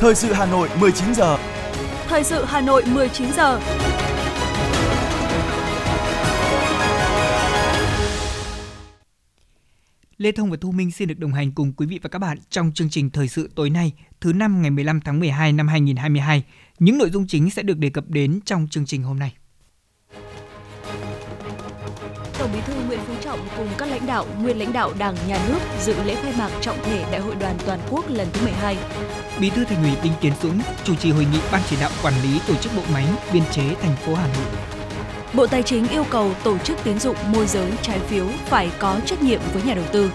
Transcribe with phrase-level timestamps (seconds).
[0.00, 1.38] Thời sự Hà Nội 19 giờ.
[2.06, 3.60] Thời sự Hà Nội 19 giờ.
[10.16, 12.38] Lê Thông và Thu Minh xin được đồng hành cùng quý vị và các bạn
[12.50, 16.44] trong chương trình Thời sự tối nay, thứ năm ngày 15 tháng 12 năm 2022.
[16.78, 19.34] Những nội dung chính sẽ được đề cập đến trong chương trình hôm nay.
[23.28, 26.50] Trọng cùng các lãnh đạo, nguyên lãnh đạo Đảng, Nhà nước dự lễ khai mạc
[26.60, 28.76] trọng thể Đại hội đoàn toàn quốc lần thứ 12.
[29.40, 32.14] Bí thư Thành ủy Đinh Tiến Dũng chủ trì hội nghị Ban chỉ đạo quản
[32.22, 34.46] lý tổ chức bộ máy biên chế thành phố Hà Nội.
[35.32, 39.00] Bộ Tài chính yêu cầu tổ chức tín dụng môi giới trái phiếu phải có
[39.06, 40.10] trách nhiệm với nhà đầu tư.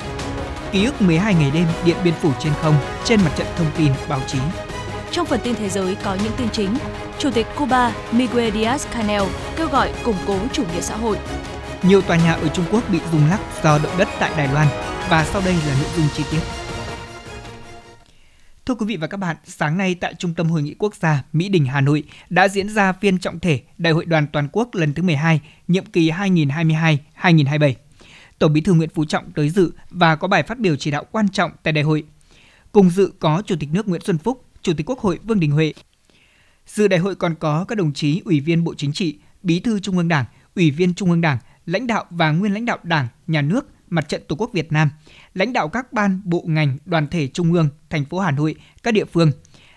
[0.72, 2.76] Ký ức 12 ngày đêm Điện Biên Phủ trên không
[3.06, 4.40] trên mặt trận thông tin báo chí.
[5.12, 6.78] Trong phần tin thế giới có những tin chính,
[7.20, 9.26] Chủ tịch Cuba Miguel Díaz-Canel
[9.56, 11.18] kêu gọi củng cố chủ nghĩa xã hội.
[11.88, 14.68] Nhiều tòa nhà ở Trung Quốc bị rung lắc do động đất tại Đài Loan
[15.10, 16.40] và sau đây là nội dung chi tiết.
[18.66, 21.24] Thưa quý vị và các bạn, sáng nay tại Trung tâm Hội nghị Quốc gia
[21.34, 24.76] Mỹ Đình Hà Nội đã diễn ra phiên trọng thể Đại hội đoàn toàn quốc
[24.76, 27.74] lần thứ 12, nhiệm kỳ 2022-2027.
[28.40, 31.06] Tổng Bí thư Nguyễn Phú Trọng tới dự và có bài phát biểu chỉ đạo
[31.12, 32.04] quan trọng tại đại hội.
[32.72, 35.52] Cùng dự có Chủ tịch nước Nguyễn Xuân Phúc, Chủ tịch Quốc hội Vương Đình
[35.52, 35.74] Huệ.
[36.68, 39.80] Dự đại hội còn có các đồng chí Ủy viên Bộ Chính trị, Bí thư
[39.80, 40.26] Trung ương Đảng,
[40.56, 44.10] Ủy viên Trung ương Đảng, lãnh đạo và nguyên lãnh đạo Đảng, Nhà nước, Mặt
[44.10, 44.90] trận Tổ quốc Việt Nam,
[45.34, 48.94] lãnh đạo các ban, bộ ngành, đoàn thể trung ương, thành phố Hà Nội, các
[48.94, 49.32] địa phương,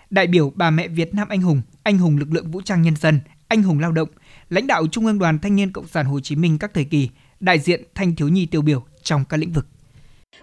[0.09, 2.95] đại biểu bà mẹ Việt Nam anh hùng, anh hùng lực lượng vũ trang nhân
[2.95, 4.09] dân, anh hùng lao động,
[4.49, 7.09] lãnh đạo Trung ương Đoàn Thanh niên Cộng sản Hồ Chí Minh các thời kỳ,
[7.39, 9.67] đại diện thanh thiếu nhi tiêu biểu trong các lĩnh vực.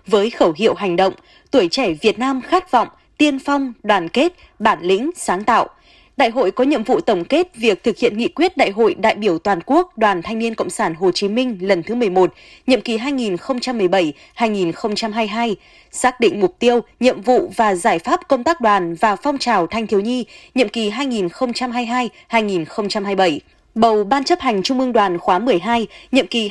[0.07, 1.15] Với khẩu hiệu hành động,
[1.51, 5.69] tuổi trẻ Việt Nam khát vọng, tiên phong, đoàn kết, bản lĩnh, sáng tạo–
[6.17, 9.15] Đại hội có nhiệm vụ tổng kết việc thực hiện nghị quyết Đại hội đại
[9.15, 12.35] biểu toàn quốc Đoàn Thanh niên Cộng sản Hồ Chí Minh lần thứ 11,
[12.67, 15.55] nhiệm kỳ 2017-2022,
[15.91, 19.67] xác định mục tiêu, nhiệm vụ và giải pháp công tác đoàn và phong trào
[19.67, 23.39] thanh thiếu nhi nhiệm kỳ 2022-2027
[23.75, 26.51] bầu Ban chấp hành Trung ương đoàn khóa 12, nhiệm kỳ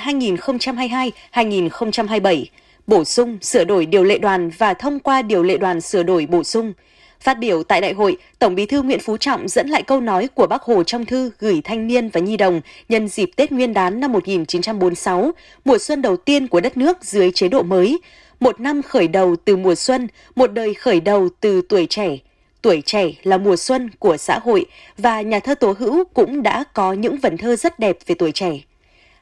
[1.34, 2.46] 2022-2027,
[2.88, 6.26] bổ sung, sửa đổi điều lệ đoàn và thông qua điều lệ đoàn sửa đổi
[6.26, 6.74] bổ sung–
[7.24, 10.30] Phát biểu tại đại hội, Tổng Bí thư Nguyễn Phú Trọng dẫn lại câu nói
[10.36, 13.74] của Bác Hồ trong thư gửi thanh niên và nhi đồng nhân dịp Tết Nguyên
[13.74, 15.32] đán năm 1946,
[15.66, 18.00] mùa xuân đầu tiên của đất nước dưới chế độ mới,
[18.40, 22.18] một năm khởi đầu từ mùa xuân, một đời khởi đầu từ tuổi trẻ.
[22.62, 24.66] Tuổi trẻ là mùa xuân của xã hội
[24.98, 28.32] và nhà thơ Tố Hữu cũng đã có những vần thơ rất đẹp về tuổi
[28.32, 28.52] trẻ.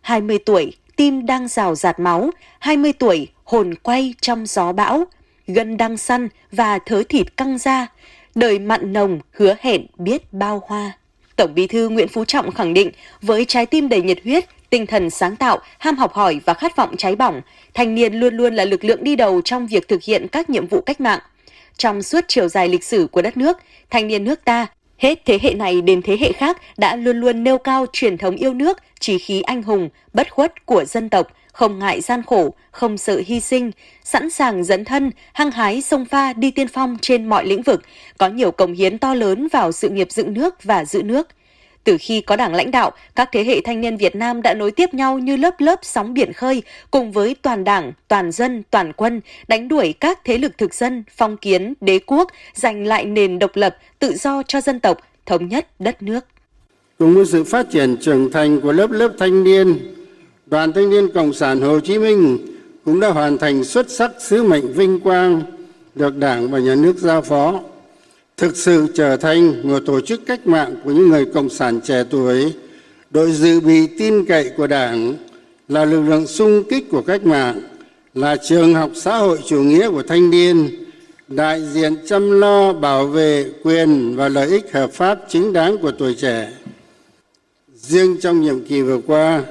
[0.02, 2.30] 20 tuổi, tim đang rào rạt máu,
[2.60, 5.06] 20 tuổi, hồn quay trong gió bão,
[5.47, 7.88] gân đang săn và thớ thịt căng ra,
[8.35, 10.91] đời mặn nồng hứa hẹn biết bao hoa.
[11.35, 12.91] Tổng Bí thư Nguyễn Phú Trọng khẳng định,
[13.22, 16.75] với trái tim đầy nhiệt huyết, tinh thần sáng tạo, ham học hỏi và khát
[16.75, 17.41] vọng cháy bỏng,
[17.74, 20.68] thanh niên luôn luôn là lực lượng đi đầu trong việc thực hiện các nhiệm
[20.68, 21.19] vụ cách mạng.
[21.78, 23.58] Trong suốt chiều dài lịch sử của đất nước,
[23.90, 27.44] thanh niên nước ta, hết thế hệ này đến thế hệ khác đã luôn luôn
[27.44, 31.28] nêu cao truyền thống yêu nước, trí khí anh hùng, bất khuất của dân tộc,
[31.62, 33.72] không ngại gian khổ, không sợ hy sinh,
[34.04, 37.82] sẵn sàng dẫn thân, hăng hái sông pha đi tiên phong trên mọi lĩnh vực,
[38.18, 41.28] có nhiều công hiến to lớn vào sự nghiệp dựng nước và giữ nước.
[41.84, 44.72] Từ khi có đảng lãnh đạo, các thế hệ thanh niên Việt Nam đã nối
[44.72, 48.94] tiếp nhau như lớp lớp sóng biển khơi, cùng với toàn đảng, toàn dân, toàn
[48.94, 53.40] quân, đánh đuổi các thế lực thực dân, phong kiến, đế quốc, giành lại nền
[53.40, 56.26] độc lập, tự do cho dân tộc, thống nhất đất nước.
[57.00, 59.80] Cùng với sự phát triển trưởng thành của lớp lớp thanh niên,
[60.52, 62.38] Đoàn Thanh niên Cộng sản Hồ Chí Minh
[62.86, 65.42] cũng đã hoàn thành xuất sắc sứ mệnh vinh quang
[65.96, 67.60] được Đảng và Nhà nước giao phó,
[68.38, 72.04] thực sự trở thành một tổ chức cách mạng của những người cộng sản trẻ
[72.10, 72.54] tuổi,
[73.10, 75.14] đội dự bị tin cậy của Đảng,
[75.68, 77.62] là lực lượng sung kích của cách mạng,
[78.14, 80.70] là trường học xã hội chủ nghĩa của thanh niên,
[81.28, 85.92] đại diện chăm lo bảo vệ quyền và lợi ích hợp pháp chính đáng của
[85.92, 86.52] tuổi trẻ.
[87.76, 89.44] Riêng trong nhiệm kỳ vừa qua,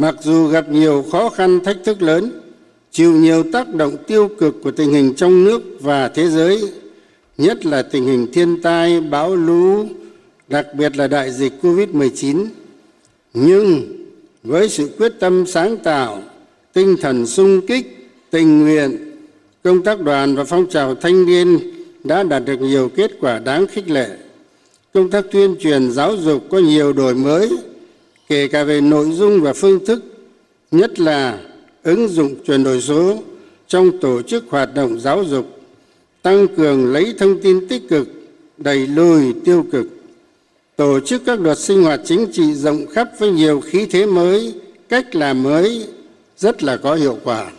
[0.00, 2.40] mặc dù gặp nhiều khó khăn thách thức lớn,
[2.90, 6.72] chịu nhiều tác động tiêu cực của tình hình trong nước và thế giới,
[7.38, 9.86] nhất là tình hình thiên tai, bão lũ,
[10.48, 12.46] đặc biệt là đại dịch covid 19
[13.34, 13.82] nhưng
[14.42, 16.22] với sự quyết tâm sáng tạo,
[16.72, 18.96] tinh thần sung kích, tình nguyện,
[19.62, 21.58] công tác đoàn và phong trào thanh niên
[22.04, 24.08] đã đạt được nhiều kết quả đáng khích lệ.
[24.94, 27.50] Công tác tuyên truyền giáo dục có nhiều đổi mới
[28.30, 30.04] kể cả về nội dung và phương thức,
[30.70, 31.38] nhất là
[31.82, 33.22] ứng dụng chuyển đổi số
[33.68, 35.60] trong tổ chức hoạt động giáo dục,
[36.22, 38.08] tăng cường lấy thông tin tích cực,
[38.56, 39.86] đẩy lùi tiêu cực,
[40.76, 44.54] tổ chức các đợt sinh hoạt chính trị rộng khắp với nhiều khí thế mới,
[44.88, 45.86] cách làm mới,
[46.36, 47.50] rất là có hiệu quả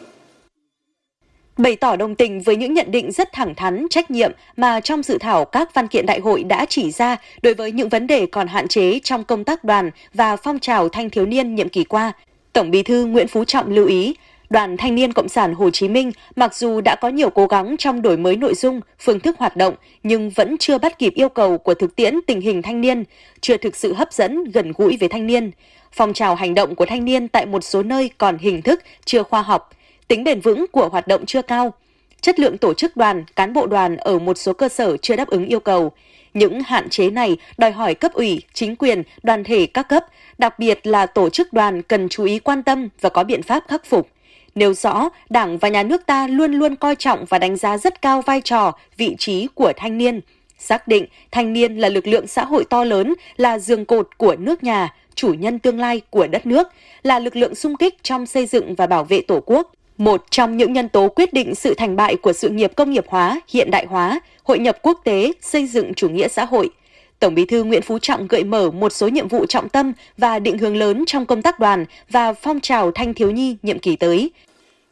[1.57, 5.03] bày tỏ đồng tình với những nhận định rất thẳng thắn, trách nhiệm mà trong
[5.03, 8.25] dự thảo các văn kiện đại hội đã chỉ ra đối với những vấn đề
[8.25, 11.83] còn hạn chế trong công tác đoàn và phong trào thanh thiếu niên nhiệm kỳ
[11.83, 12.11] qua.
[12.53, 14.15] Tổng Bí thư Nguyễn Phú Trọng lưu ý,
[14.51, 17.75] Đoàn Thanh niên Cộng sản Hồ Chí Minh mặc dù đã có nhiều cố gắng
[17.77, 21.29] trong đổi mới nội dung, phương thức hoạt động nhưng vẫn chưa bắt kịp yêu
[21.29, 23.03] cầu của thực tiễn tình hình thanh niên,
[23.41, 25.51] chưa thực sự hấp dẫn, gần gũi với thanh niên.
[25.91, 29.23] Phong trào hành động của thanh niên tại một số nơi còn hình thức, chưa
[29.23, 29.69] khoa học,
[30.11, 31.73] tính bền vững của hoạt động chưa cao.
[32.21, 35.27] Chất lượng tổ chức đoàn, cán bộ đoàn ở một số cơ sở chưa đáp
[35.27, 35.91] ứng yêu cầu.
[36.33, 40.05] Những hạn chế này đòi hỏi cấp ủy, chính quyền, đoàn thể các cấp,
[40.37, 43.63] đặc biệt là tổ chức đoàn cần chú ý quan tâm và có biện pháp
[43.67, 44.07] khắc phục–
[44.55, 48.01] nêu rõ Đảng và Nhà nước ta luôn luôn coi trọng và đánh giá rất
[48.01, 50.21] cao vai trò, vị trí của thanh niên,
[50.59, 54.35] xác định thanh niên là lực lượng xã hội to lớn, là giường cột của
[54.39, 56.67] nước nhà, chủ nhân tương lai của đất nước,
[57.03, 59.71] là lực lượng sung kích trong xây dựng và bảo vệ Tổ quốc.
[59.97, 63.05] Một trong những nhân tố quyết định sự thành bại của sự nghiệp công nghiệp
[63.07, 66.69] hóa, hiện đại hóa, hội nhập quốc tế, xây dựng chủ nghĩa xã hội–
[67.21, 70.39] Tổng Bí thư Nguyễn Phú Trọng gợi mở một số nhiệm vụ trọng tâm và
[70.39, 73.95] định hướng lớn trong công tác đoàn và phong trào thanh thiếu nhi nhiệm kỳ
[73.95, 74.31] tới.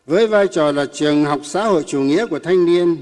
[0.05, 2.97] Với vai trò là trường học xã hội chủ nghĩa của thanh niên,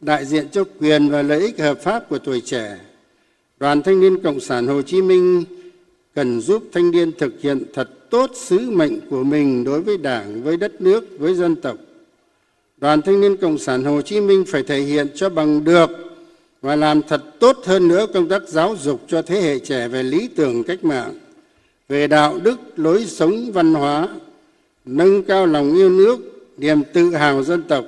[0.00, 2.76] đại diện cho quyền và lợi ích hợp pháp của tuổi trẻ,
[3.58, 5.44] Đoàn Thanh niên Cộng sản Hồ Chí Minh
[6.14, 10.42] cần giúp thanh niên thực hiện thật tốt sứ mệnh của mình đối với Đảng,
[10.42, 11.76] với đất nước, với dân tộc.
[12.76, 15.90] Đoàn Thanh niên Cộng sản Hồ Chí Minh phải thể hiện cho bằng được
[16.62, 20.02] và làm thật tốt hơn nữa công tác giáo dục cho thế hệ trẻ về
[20.02, 21.14] lý tưởng cách mạng
[21.88, 24.08] về đạo đức lối sống văn hóa
[24.84, 26.18] nâng cao lòng yêu nước
[26.56, 27.84] niềm tự hào dân tộc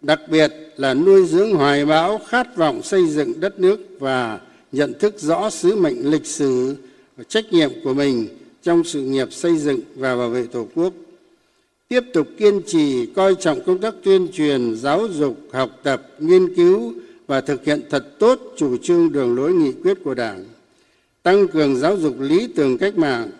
[0.00, 4.40] đặc biệt là nuôi dưỡng hoài bão khát vọng xây dựng đất nước và
[4.72, 6.76] nhận thức rõ sứ mệnh lịch sử
[7.16, 8.26] và trách nhiệm của mình
[8.68, 10.92] trong sự nghiệp xây dựng và bảo vệ tổ quốc,
[11.88, 16.54] tiếp tục kiên trì, coi trọng công tác tuyên truyền, giáo dục, học tập, nghiên
[16.54, 16.92] cứu
[17.26, 20.44] và thực hiện thật tốt chủ trương đường lối nghị quyết của đảng,
[21.22, 23.30] tăng cường giáo dục lý tưởng cách mạng,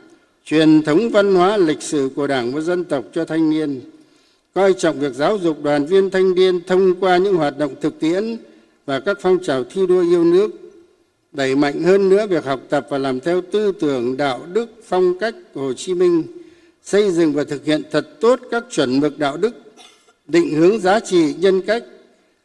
[0.45, 3.81] truyền thống văn hóa lịch sử của đảng và dân tộc cho thanh niên,
[4.55, 8.01] coi trọng việc giáo dục đoàn viên thanh niên thông qua những hoạt động thực
[8.01, 8.37] tiễn
[8.87, 10.68] và các phong trào thi đua yêu nước
[11.33, 15.19] đẩy mạnh hơn nữa việc học tập và làm theo tư tưởng đạo đức phong
[15.19, 16.25] cách của hồ chí minh
[16.83, 19.55] xây dựng và thực hiện thật tốt các chuẩn mực đạo đức
[20.27, 21.85] định hướng giá trị nhân cách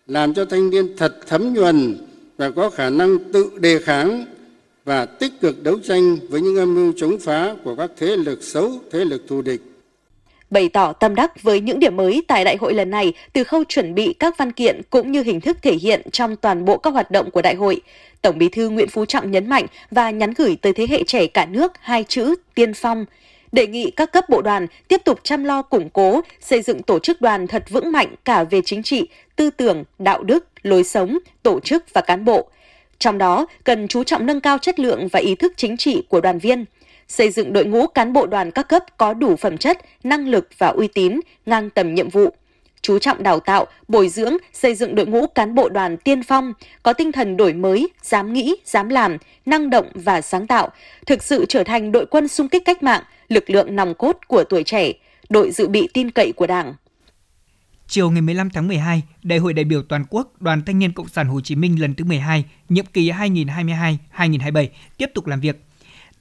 [0.07, 1.97] làm cho thanh niên thật thấm nhuần
[2.37, 4.25] và có khả năng tự đề kháng
[4.85, 8.43] và tích cực đấu tranh với những âm mưu chống phá của các thế lực
[8.43, 9.61] xấu, thế lực thù địch.
[10.49, 13.63] Bày tỏ tâm đắc với những điểm mới tại đại hội lần này từ khâu
[13.63, 16.93] chuẩn bị các văn kiện cũng như hình thức thể hiện trong toàn bộ các
[16.93, 17.81] hoạt động của đại hội,
[18.23, 21.27] Tổng Bí thư Nguyễn Phú Trọng nhấn mạnh và nhắn gửi tới thế hệ trẻ
[21.27, 23.05] cả nước hai chữ tiên phong,
[23.51, 26.99] đề nghị các cấp bộ đoàn tiếp tục chăm lo củng cố, xây dựng tổ
[26.99, 31.19] chức đoàn thật vững mạnh cả về chính trị, tư tưởng, đạo đức, lối sống,
[31.43, 32.49] tổ chức và cán bộ.
[32.99, 36.21] Trong đó, cần chú trọng nâng cao chất lượng và ý thức chính trị của
[36.21, 36.65] đoàn viên,
[37.07, 40.49] xây dựng đội ngũ cán bộ đoàn các cấp có đủ phẩm chất, năng lực
[40.57, 42.29] và uy tín, ngang tầm nhiệm vụ
[42.83, 46.53] chú trọng đào tạo, bồi dưỡng, xây dựng đội ngũ cán bộ đoàn tiên phong,
[46.83, 50.69] có tinh thần đổi mới, dám nghĩ, dám làm, năng động và sáng tạo,
[51.05, 54.43] thực sự trở thành đội quân xung kích cách mạng, lực lượng nòng cốt của
[54.43, 54.91] tuổi trẻ,
[55.29, 56.73] đội dự bị tin cậy của Đảng.
[57.87, 61.07] Chiều ngày 15 tháng 12, Đại hội đại biểu toàn quốc Đoàn Thanh niên Cộng
[61.07, 64.67] sản Hồ Chí Minh lần thứ 12, nhiệm kỳ 2022-2027
[64.97, 65.65] tiếp tục làm việc.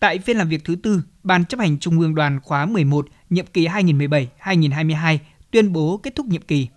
[0.01, 3.47] Tại phiên làm việc thứ tư, Ban chấp hành Trung ương Đoàn khóa 11, nhiệm
[3.47, 5.19] kỳ 2017-2022
[5.53, 6.69] tuyên bố kết thúc nhiệm kỳ.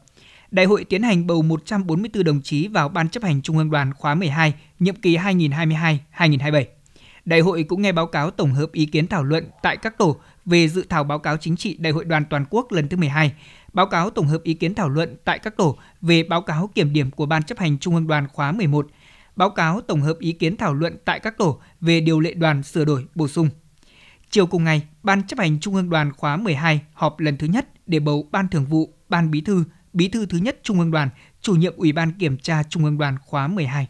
[0.52, 3.94] Đại hội tiến hành bầu 144 đồng chí vào Ban chấp hành Trung ương Đoàn
[3.94, 6.66] khóa 12, nhiệm kỳ 2022-2027.
[7.26, 10.18] Đại hội cũng nghe báo cáo tổng hợp ý kiến thảo luận tại các tổ
[10.46, 13.34] về dự thảo báo cáo chính trị Đại hội đoàn toàn quốc lần thứ 12,
[13.74, 16.94] báo cáo tổng hợp ý kiến thảo luận tại các tổ về báo cáo kiểm
[16.94, 18.88] điểm của Ban chấp hành Trung ương đoàn khóa 11,
[19.36, 22.64] báo cáo tổng hợp ý kiến thảo luận tại các tổ về điều lệ đoàn
[22.64, 23.50] sửa đổi bổ sung.
[24.30, 27.68] Chiều cùng ngày, Ban chấp hành Trung ương đoàn khóa 12 họp lần thứ nhất
[27.88, 29.64] để bầu Ban Thường vụ, Ban Bí thư,
[29.94, 31.10] Bí thư thứ nhất Trung ương đoàn,
[31.42, 33.88] chủ nhiệm Ủy ban Kiểm tra Trung ương đoàn khóa 12.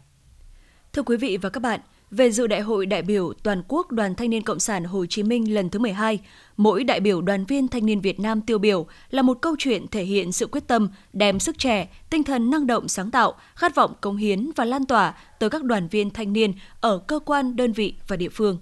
[0.92, 4.14] Thưa quý vị và các bạn, về dự Đại hội đại biểu toàn quốc Đoàn
[4.14, 6.18] Thanh niên Cộng sản Hồ Chí Minh lần thứ 12,
[6.56, 9.88] mỗi đại biểu đoàn viên thanh niên Việt Nam tiêu biểu là một câu chuyện
[9.88, 13.74] thể hiện sự quyết tâm, đem sức trẻ, tinh thần năng động sáng tạo, khát
[13.74, 17.56] vọng công hiến và lan tỏa tới các đoàn viên thanh niên ở cơ quan,
[17.56, 18.58] đơn vị và địa phương.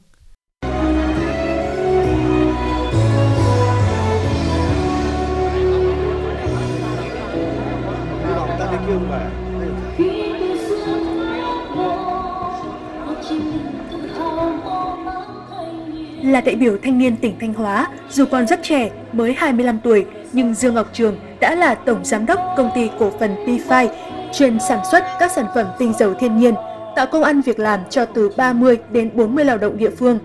[16.23, 20.05] Là đại biểu thanh niên tỉnh Thanh Hóa, dù còn rất trẻ, mới 25 tuổi,
[20.33, 23.89] nhưng Dương Ngọc Trường đã là tổng giám đốc công ty cổ phần Pfi,
[24.33, 26.55] chuyên sản xuất các sản phẩm tinh dầu thiên nhiên,
[26.97, 30.19] tạo công ăn việc làm cho từ 30 đến 40 lao động địa phương.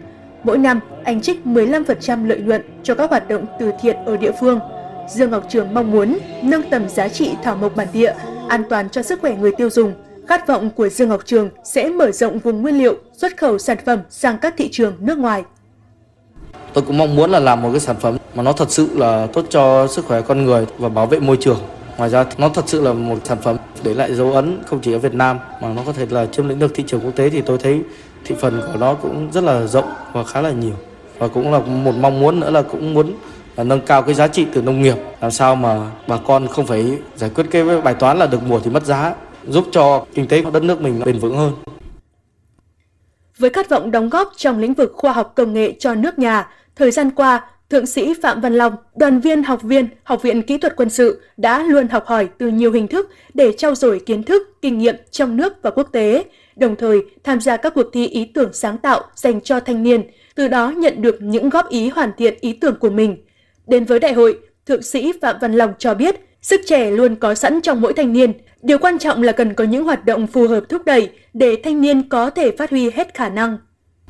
[0.43, 4.31] Mỗi năm, anh trích 15% lợi nhuận cho các hoạt động từ thiện ở địa
[4.39, 4.59] phương.
[5.09, 8.13] Dương Ngọc Trường mong muốn nâng tầm giá trị thảo mộc bản địa,
[8.49, 9.93] an toàn cho sức khỏe người tiêu dùng.
[10.27, 13.77] Khát vọng của Dương Ngọc Trường sẽ mở rộng vùng nguyên liệu, xuất khẩu sản
[13.85, 15.43] phẩm sang các thị trường nước ngoài.
[16.73, 19.27] Tôi cũng mong muốn là làm một cái sản phẩm mà nó thật sự là
[19.33, 21.59] tốt cho sức khỏe con người và bảo vệ môi trường.
[21.97, 24.93] Ngoài ra nó thật sự là một sản phẩm để lại dấu ấn không chỉ
[24.93, 27.29] ở Việt Nam mà nó có thể là chiếm lĩnh được thị trường quốc tế
[27.29, 27.81] thì tôi thấy
[28.25, 30.75] thị phần của nó cũng rất là rộng và khá là nhiều.
[31.17, 33.13] Và cũng là một mong muốn nữa là cũng muốn
[33.59, 36.67] là nâng cao cái giá trị từ nông nghiệp làm sao mà bà con không
[36.67, 39.15] phải giải quyết cái bài toán là được mùa thì mất giá
[39.47, 41.53] giúp cho kinh tế của đất nước mình bền vững hơn.
[43.37, 46.47] Với khát vọng đóng góp trong lĩnh vực khoa học công nghệ cho nước nhà,
[46.75, 50.57] thời gian qua, Thượng sĩ Phạm Văn Long, đoàn viên học viên Học viện Kỹ
[50.57, 54.23] thuật Quân sự đã luôn học hỏi từ nhiều hình thức để trao dồi kiến
[54.23, 56.23] thức, kinh nghiệm trong nước và quốc tế,
[56.55, 60.03] đồng thời tham gia các cuộc thi ý tưởng sáng tạo dành cho thanh niên,
[60.35, 63.17] từ đó nhận được những góp ý hoàn thiện ý tưởng của mình.
[63.69, 67.35] Đến với đại hội, Thượng sĩ Phạm Văn Long cho biết, sức trẻ luôn có
[67.35, 70.47] sẵn trong mỗi thanh niên, điều quan trọng là cần có những hoạt động phù
[70.47, 73.57] hợp thúc đẩy để thanh niên có thể phát huy hết khả năng.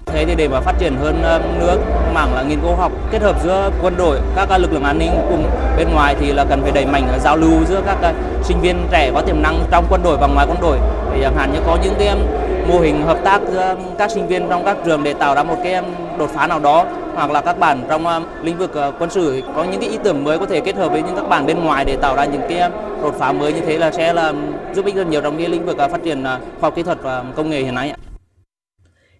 [0.05, 1.21] Thế thì để mà phát triển hơn
[1.59, 1.77] nữa
[2.13, 5.11] mảng là nghiên cứu học kết hợp giữa quân đội, các lực lượng an ninh
[5.29, 8.13] cùng bên ngoài thì là cần phải đẩy mạnh ờ, giao lưu giữa các
[8.43, 10.77] sinh viên trẻ có tiềm năng trong quân đội và ngoài quân đội.
[11.13, 12.15] Để chẳng hạn như có những cái
[12.69, 15.57] mô hình hợp tác giữa các sinh viên trong các trường để tạo ra một
[15.63, 15.83] cái
[16.17, 16.85] đột phá nào đó
[17.15, 20.23] hoặc là các bạn trong lĩnh vực ờ, quân sự có những cái ý tưởng
[20.23, 22.41] mới có thể kết hợp với những các bạn bên ngoài để tạo ra những
[22.49, 22.69] cái
[23.01, 24.33] đột phá mới như thế là sẽ là
[24.75, 26.83] giúp ích rất nhiều trong cái lĩnh vực ờ, phát triển ờ, khoa học kỹ
[26.83, 27.93] thuật và công nghệ hiện nay.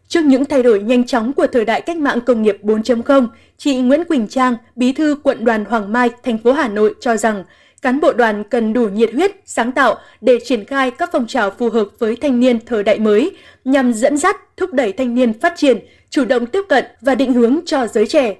[0.08, 3.27] Trước những thay đổi nhanh chóng của thời đại cách mạng công nghiệp 4.0,
[3.58, 7.18] chị Nguyễn Quỳnh Trang, bí thư quận đoàn Hoàng Mai, thành phố Hà Nội cho
[7.18, 7.44] rằng
[7.82, 11.52] cán bộ đoàn cần đủ nhiệt huyết, sáng tạo để triển khai các phong trào
[11.52, 13.32] phù hợp với thanh niên thời đại mới,
[13.66, 17.34] nhằm dẫn dắt, thúc đẩy thanh niên phát triển, chủ động tiếp cận và định
[17.34, 18.36] hướng cho giới trẻ.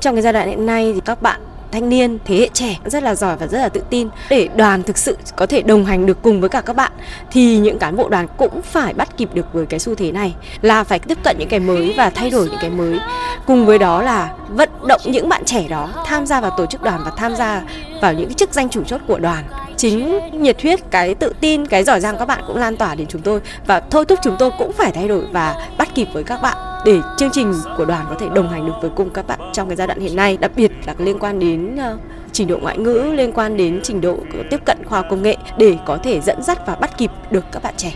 [0.00, 1.40] Trong cái giai đoạn hiện nay thì các bạn
[1.72, 4.82] thanh niên thế hệ trẻ rất là giỏi và rất là tự tin để đoàn
[4.82, 6.92] thực sự có thể đồng hành được cùng với cả các bạn
[7.30, 10.34] thì những cán bộ đoàn cũng phải bắt kịp được với cái xu thế này
[10.62, 12.98] là phải tiếp cận những cái mới và thay đổi những cái mới
[13.46, 16.82] cùng với đó là vận động những bạn trẻ đó tham gia vào tổ chức
[16.82, 17.62] đoàn và tham gia
[18.02, 19.44] vào những cái chức danh chủ chốt của đoàn.
[19.76, 23.06] Chính nhiệt huyết cái tự tin cái giỏi giang các bạn cũng lan tỏa đến
[23.06, 23.40] chúng tôi.
[23.66, 26.56] Và thôi thúc chúng tôi cũng phải thay đổi và bắt kịp với các bạn
[26.84, 29.68] để chương trình của đoàn có thể đồng hành được với cùng các bạn trong
[29.68, 30.36] cái giai đoạn hiện nay.
[30.36, 32.00] Đặc biệt là liên quan đến uh,
[32.32, 34.16] trình độ ngoại ngữ liên quan đến trình độ
[34.50, 37.62] tiếp cận khoa công nghệ để có thể dẫn dắt và bắt kịp được các
[37.62, 37.92] bạn trẻ.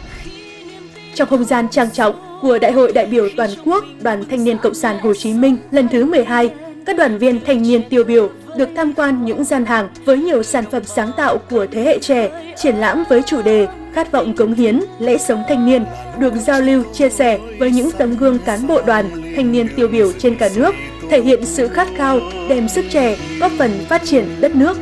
[1.15, 4.59] Trong không gian trang trọng của Đại hội đại biểu toàn quốc Đoàn Thanh niên
[4.59, 6.51] Cộng sản Hồ Chí Minh lần thứ 12,
[6.87, 10.43] các đoàn viên thanh niên tiêu biểu được tham quan những gian hàng với nhiều
[10.43, 14.37] sản phẩm sáng tạo của thế hệ trẻ, triển lãm với chủ đề khát vọng
[14.37, 15.85] cống hiến, lễ sống thanh niên,
[16.19, 19.89] được giao lưu, chia sẻ với những tấm gương cán bộ đoàn, thanh niên tiêu
[19.89, 20.75] biểu trên cả nước,
[21.11, 24.79] thể hiện sự khát khao, đem sức trẻ, góp phần phát triển đất nước.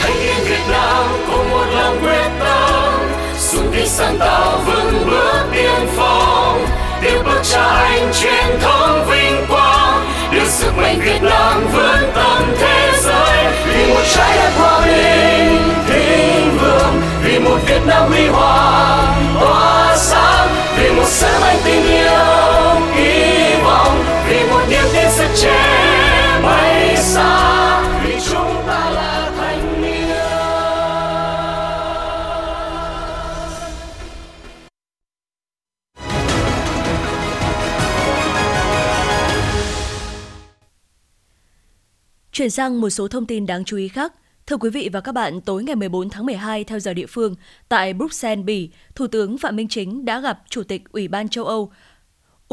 [0.00, 3.00] Thanh niên Việt Nam có một lòng quyết tâm,
[3.38, 6.23] xung kích sáng tạo vững bước tiên phong,
[7.50, 13.44] cha anh truyền thống vinh quang, đưa sức mạnh Việt Nam vươn tầm thế giới.
[13.66, 19.96] Vì một trái đất hòa bình thịnh vượng vì một Việt Nam huy hoàng tỏa
[19.96, 20.48] sáng.
[20.78, 22.33] Vì một sứ mệnh tình yêu
[42.34, 44.12] Chuyển sang một số thông tin đáng chú ý khác.
[44.46, 47.34] Thưa quý vị và các bạn, tối ngày 14 tháng 12 theo giờ địa phương,
[47.68, 51.44] tại Bruxelles, Bỉ, Thủ tướng Phạm Minh Chính đã gặp Chủ tịch Ủy ban châu
[51.44, 51.72] Âu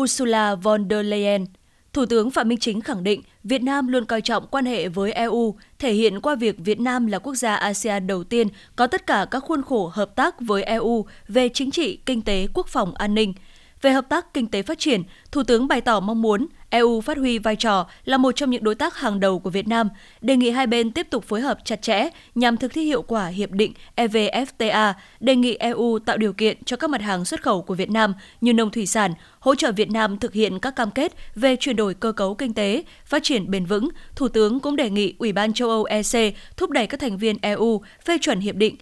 [0.01, 1.45] Ursula von der Leyen.
[1.93, 5.11] Thủ tướng Phạm Minh Chính khẳng định Việt Nam luôn coi trọng quan hệ với
[5.11, 9.07] EU, thể hiện qua việc Việt Nam là quốc gia ASEAN đầu tiên có tất
[9.07, 12.95] cả các khuôn khổ hợp tác với EU về chính trị, kinh tế, quốc phòng,
[12.95, 13.33] an ninh.
[13.81, 17.17] Về hợp tác kinh tế phát triển, Thủ tướng bày tỏ mong muốn EU phát
[17.17, 19.89] huy vai trò là một trong những đối tác hàng đầu của Việt Nam,
[20.21, 23.27] đề nghị hai bên tiếp tục phối hợp chặt chẽ nhằm thực thi hiệu quả
[23.27, 27.61] hiệp định EVFTA, đề nghị EU tạo điều kiện cho các mặt hàng xuất khẩu
[27.61, 30.91] của Việt Nam như nông thủy sản, hỗ trợ Việt Nam thực hiện các cam
[30.91, 33.89] kết về chuyển đổi cơ cấu kinh tế, phát triển bền vững.
[34.15, 37.37] Thủ tướng cũng đề nghị Ủy ban châu Âu EC thúc đẩy các thành viên
[37.41, 38.75] EU phê chuẩn hiệp định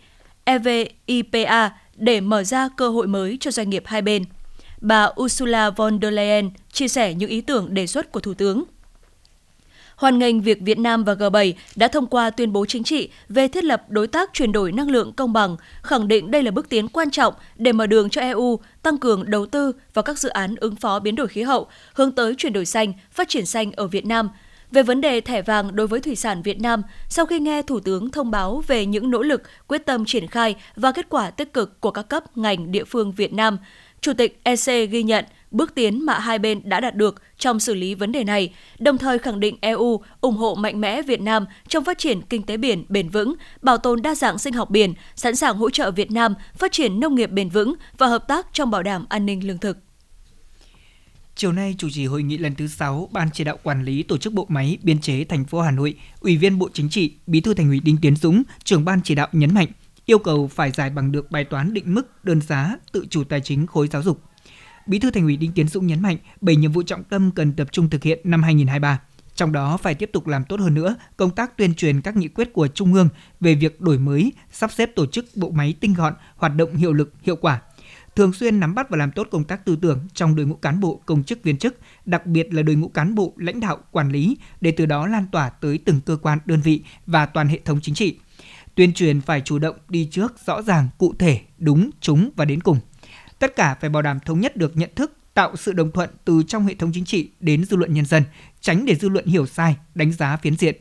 [0.43, 4.23] EVIPA để mở ra cơ hội mới cho doanh nghiệp hai bên
[4.81, 8.63] bà Ursula von der Leyen chia sẻ những ý tưởng đề xuất của Thủ tướng
[9.99, 13.47] hoan nghênh việc Việt Nam và G7 đã thông qua tuyên bố chính trị về
[13.47, 16.69] thiết lập đối tác chuyển đổi năng lượng công bằng, khẳng định đây là bước
[16.69, 20.29] tiến quan trọng để mở đường cho EU tăng cường đầu tư vào các dự
[20.29, 23.71] án ứng phó biến đổi khí hậu, hướng tới chuyển đổi xanh, phát triển xanh
[23.71, 24.29] ở Việt Nam.
[24.71, 27.79] Về vấn đề thẻ vàng đối với thủy sản Việt Nam, sau khi nghe Thủ
[27.79, 31.53] tướng thông báo về những nỗ lực quyết tâm triển khai và kết quả tích
[31.53, 33.57] cực của các cấp ngành địa phương Việt Nam,
[34.01, 37.73] Chủ tịch EC ghi nhận– bước tiến mà hai bên đã đạt được trong xử
[37.73, 41.45] lý vấn đề này, đồng thời khẳng định EU ủng hộ mạnh mẽ Việt Nam
[41.67, 44.93] trong phát triển kinh tế biển bền vững, bảo tồn đa dạng sinh học biển,
[45.15, 48.47] sẵn sàng hỗ trợ Việt Nam phát triển nông nghiệp bền vững và hợp tác
[48.53, 49.77] trong bảo đảm an ninh lương thực.
[51.35, 54.17] Chiều nay chủ trì hội nghị lần thứ 6 Ban chỉ đạo quản lý tổ
[54.17, 57.41] chức bộ máy biên chế thành phố Hà Nội, Ủy viên Bộ Chính trị, Bí
[57.41, 59.67] thư Thành ủy Đinh Tiến Dũng, trưởng ban chỉ đạo nhấn mạnh
[60.09, 63.41] yêu cầu phải giải bằng được bài toán định mức đơn giá tự chủ tài
[63.41, 64.21] chính khối giáo dục
[64.85, 67.53] Bí thư Thành ủy Đinh Tiến Dũng nhấn mạnh 7 nhiệm vụ trọng tâm cần
[67.53, 68.99] tập trung thực hiện năm 2023.
[69.35, 72.27] Trong đó phải tiếp tục làm tốt hơn nữa công tác tuyên truyền các nghị
[72.27, 75.93] quyết của Trung ương về việc đổi mới, sắp xếp tổ chức bộ máy tinh
[75.93, 77.61] gọn, hoạt động hiệu lực, hiệu quả.
[78.15, 80.79] Thường xuyên nắm bắt và làm tốt công tác tư tưởng trong đội ngũ cán
[80.79, 84.11] bộ, công chức viên chức, đặc biệt là đội ngũ cán bộ, lãnh đạo, quản
[84.11, 87.59] lý để từ đó lan tỏa tới từng cơ quan, đơn vị và toàn hệ
[87.65, 88.19] thống chính trị.
[88.79, 92.61] Tuyên truyền phải chủ động đi trước, rõ ràng, cụ thể, đúng, trúng và đến
[92.61, 92.79] cùng
[93.39, 96.43] Tất cả phải bảo đảm thống nhất được nhận thức, tạo sự đồng thuận từ
[96.47, 98.23] trong hệ thống chính trị đến dư luận nhân dân,
[98.61, 100.75] tránh để dư luận hiểu sai, đánh giá phiến diện.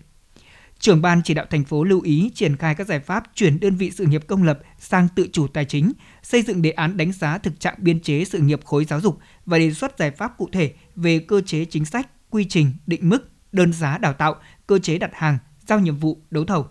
[0.78, 3.76] Trưởng ban chỉ đạo thành phố lưu ý triển khai các giải pháp chuyển đơn
[3.76, 7.12] vị sự nghiệp công lập sang tự chủ tài chính, xây dựng đề án đánh
[7.12, 10.38] giá thực trạng biên chế sự nghiệp khối giáo dục và đề xuất giải pháp
[10.38, 14.36] cụ thể về cơ chế chính sách, quy trình, định mức, đơn giá đào tạo,
[14.66, 16.66] cơ chế đặt hàng, giao nhiệm vụ, đấu thầu.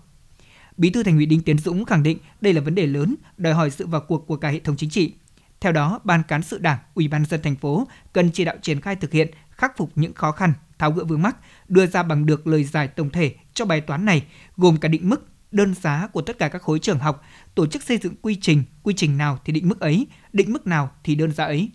[0.78, 3.54] Bí thư Thành ủy Đinh Tiến Dũng khẳng định đây là vấn đề lớn, đòi
[3.54, 5.14] hỏi sự vào cuộc của cả hệ thống chính trị,
[5.60, 8.82] theo đó, Ban cán sự Đảng, Ủy ban dân thành phố cần chỉ đạo triển
[8.82, 12.26] khai thực hiện, khắc phục những khó khăn, tháo gỡ vướng mắc, đưa ra bằng
[12.26, 14.24] được lời giải tổng thể cho bài toán này,
[14.58, 17.24] gồm cả định mức, đơn giá của tất cả các khối trường học,
[17.56, 20.68] tổ chức xây dựng quy trình, quy trình nào thì định mức ấy, định mức
[20.68, 21.72] nào thì đơn giá ấy.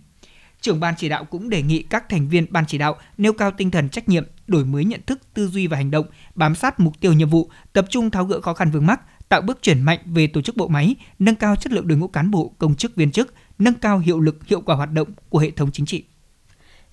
[0.62, 3.50] Trưởng ban chỉ đạo cũng đề nghị các thành viên ban chỉ đạo nêu cao
[3.50, 6.80] tinh thần trách nhiệm, đổi mới nhận thức, tư duy và hành động, bám sát
[6.80, 9.82] mục tiêu nhiệm vụ, tập trung tháo gỡ khó khăn vướng mắc, tạo bước chuyển
[9.82, 12.74] mạnh về tổ chức bộ máy, nâng cao chất lượng đội ngũ cán bộ, công
[12.74, 15.86] chức viên chức, nâng cao hiệu lực, hiệu quả hoạt động của hệ thống chính
[15.86, 16.04] trị.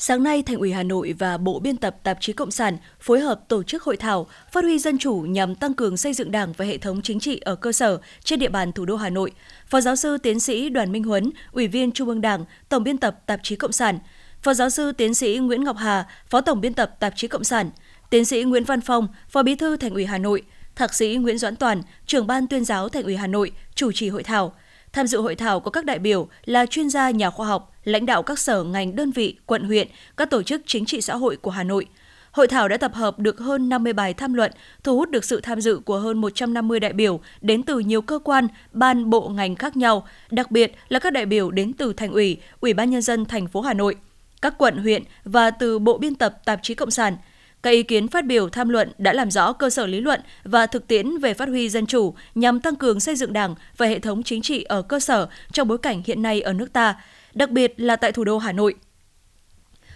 [0.01, 3.19] Sáng nay, Thành ủy Hà Nội và Bộ Biên tập Tạp chí Cộng sản phối
[3.19, 6.53] hợp tổ chức hội thảo phát huy dân chủ nhằm tăng cường xây dựng Đảng
[6.53, 9.31] và hệ thống chính trị ở cơ sở trên địa bàn thủ đô Hà Nội.
[9.67, 12.97] Phó giáo sư tiến sĩ Đoàn Minh Huấn, Ủy viên Trung ương Đảng, Tổng biên
[12.97, 13.99] tập Tạp chí Cộng sản,
[14.41, 17.43] Phó giáo sư tiến sĩ Nguyễn Ngọc Hà, Phó Tổng biên tập Tạp chí Cộng
[17.43, 17.69] sản,
[18.09, 20.41] Tiến sĩ Nguyễn Văn Phong, Phó Bí thư Thành ủy Hà Nội,
[20.75, 24.09] Thạc sĩ Nguyễn Doãn Toàn, trưởng ban tuyên giáo Thành ủy Hà Nội chủ trì
[24.09, 24.53] hội thảo.
[24.93, 28.05] Tham dự hội thảo có các đại biểu là chuyên gia nhà khoa học, lãnh
[28.05, 31.35] đạo các sở ngành đơn vị, quận huyện, các tổ chức chính trị xã hội
[31.35, 31.85] của Hà Nội.
[32.31, 34.51] Hội thảo đã tập hợp được hơn 50 bài tham luận,
[34.83, 38.19] thu hút được sự tham dự của hơn 150 đại biểu đến từ nhiều cơ
[38.19, 42.11] quan, ban bộ ngành khác nhau, đặc biệt là các đại biểu đến từ Thành
[42.11, 43.95] ủy, Ủy ban nhân dân thành phố Hà Nội,
[44.41, 47.17] các quận huyện và từ Bộ biên tập Tạp chí Cộng sản–
[47.63, 50.65] các ý kiến phát biểu tham luận đã làm rõ cơ sở lý luận và
[50.65, 53.99] thực tiễn về phát huy dân chủ nhằm tăng cường xây dựng Đảng và hệ
[53.99, 56.95] thống chính trị ở cơ sở trong bối cảnh hiện nay ở nước ta,
[57.33, 58.75] đặc biệt là tại thủ đô Hà Nội.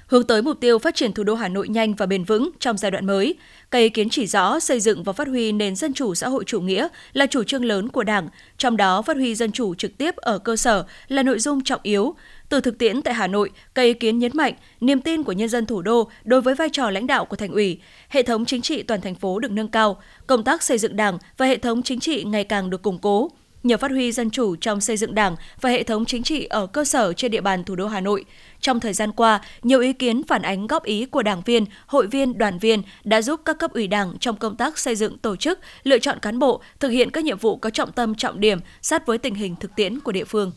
[0.08, 2.78] Hướng tới mục tiêu phát triển thủ đô Hà Nội nhanh và bền vững trong
[2.78, 3.36] giai đoạn mới,
[3.72, 6.44] các ý kiến chỉ rõ xây dựng và phát huy nền dân chủ xã hội
[6.48, 9.98] chủ nghĩa là chủ trương lớn của Đảng, trong đó phát huy dân chủ trực
[9.98, 12.16] tiếp ở cơ sở là nội dung trọng yếu,
[12.54, 15.50] từ thực tiễn tại Hà Nội, các ý kiến nhấn mạnh niềm tin của nhân
[15.50, 18.62] dân thủ đô đối với vai trò lãnh đạo của thành ủy, hệ thống chính
[18.62, 21.84] trị toàn thành phố được nâng cao, công tác xây dựng Đảng và hệ thống
[21.84, 23.32] chính trị ngày càng được củng cố.
[23.64, 26.68] Nhờ phát huy dân chủ trong xây dựng Đảng và hệ thống chính trị ở
[26.68, 28.26] cơ sở trên địa bàn thủ đô Hà Nội,
[28.62, 32.08] trong thời gian qua, nhiều ý kiến phản ánh góp ý của đảng viên, hội
[32.08, 35.36] viên, đoàn viên đã giúp các cấp ủy Đảng trong công tác xây dựng tổ
[35.36, 38.60] chức, lựa chọn cán bộ, thực hiện các nhiệm vụ có trọng tâm trọng điểm
[38.82, 40.52] sát với tình hình thực tiễn của địa phương.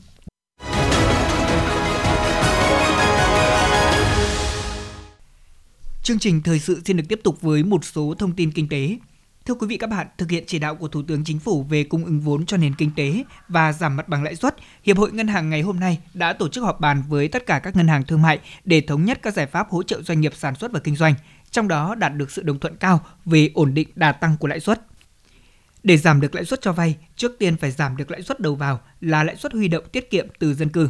[6.07, 8.97] Chương trình thời sự xin được tiếp tục với một số thông tin kinh tế.
[9.47, 11.85] Thưa quý vị các bạn, thực hiện chỉ đạo của Thủ tướng Chính phủ về
[11.85, 15.13] cung ứng vốn cho nền kinh tế và giảm mặt bằng lãi suất, Hiệp hội
[15.13, 17.89] Ngân hàng ngày hôm nay đã tổ chức họp bàn với tất cả các ngân
[17.89, 20.73] hàng thương mại để thống nhất các giải pháp hỗ trợ doanh nghiệp sản xuất
[20.73, 21.15] và kinh doanh,
[21.51, 24.61] trong đó đạt được sự đồng thuận cao về ổn định đà tăng của lãi
[24.61, 24.87] suất.
[25.83, 28.55] Để giảm được lãi suất cho vay, trước tiên phải giảm được lãi suất đầu
[28.55, 30.89] vào là lãi suất huy động tiết kiệm từ dân cư.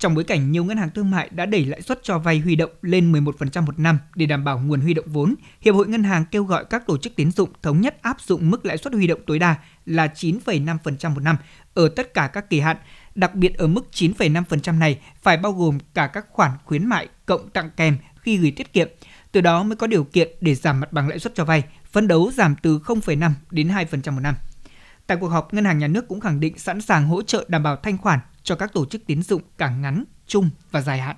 [0.00, 2.56] Trong bối cảnh nhiều ngân hàng thương mại đã đẩy lãi suất cho vay huy
[2.56, 6.02] động lên 11% một năm để đảm bảo nguồn huy động vốn, Hiệp hội Ngân
[6.02, 8.92] hàng kêu gọi các tổ chức tín dụng thống nhất áp dụng mức lãi suất
[8.92, 11.36] huy động tối đa là 9,5% một năm
[11.74, 12.76] ở tất cả các kỳ hạn,
[13.14, 17.50] Đặc biệt ở mức 9,5% này phải bao gồm cả các khoản khuyến mại cộng
[17.50, 18.88] tặng kèm khi gửi tiết kiệm.
[19.32, 22.08] Từ đó mới có điều kiện để giảm mặt bằng lãi suất cho vay, phấn
[22.08, 24.34] đấu giảm từ 0,5 đến 2% một năm.
[25.10, 27.62] Tại cuộc họp, Ngân hàng Nhà nước cũng khẳng định sẵn sàng hỗ trợ đảm
[27.62, 31.16] bảo thanh khoản cho các tổ chức tín dụng cả ngắn, trung và dài hạn.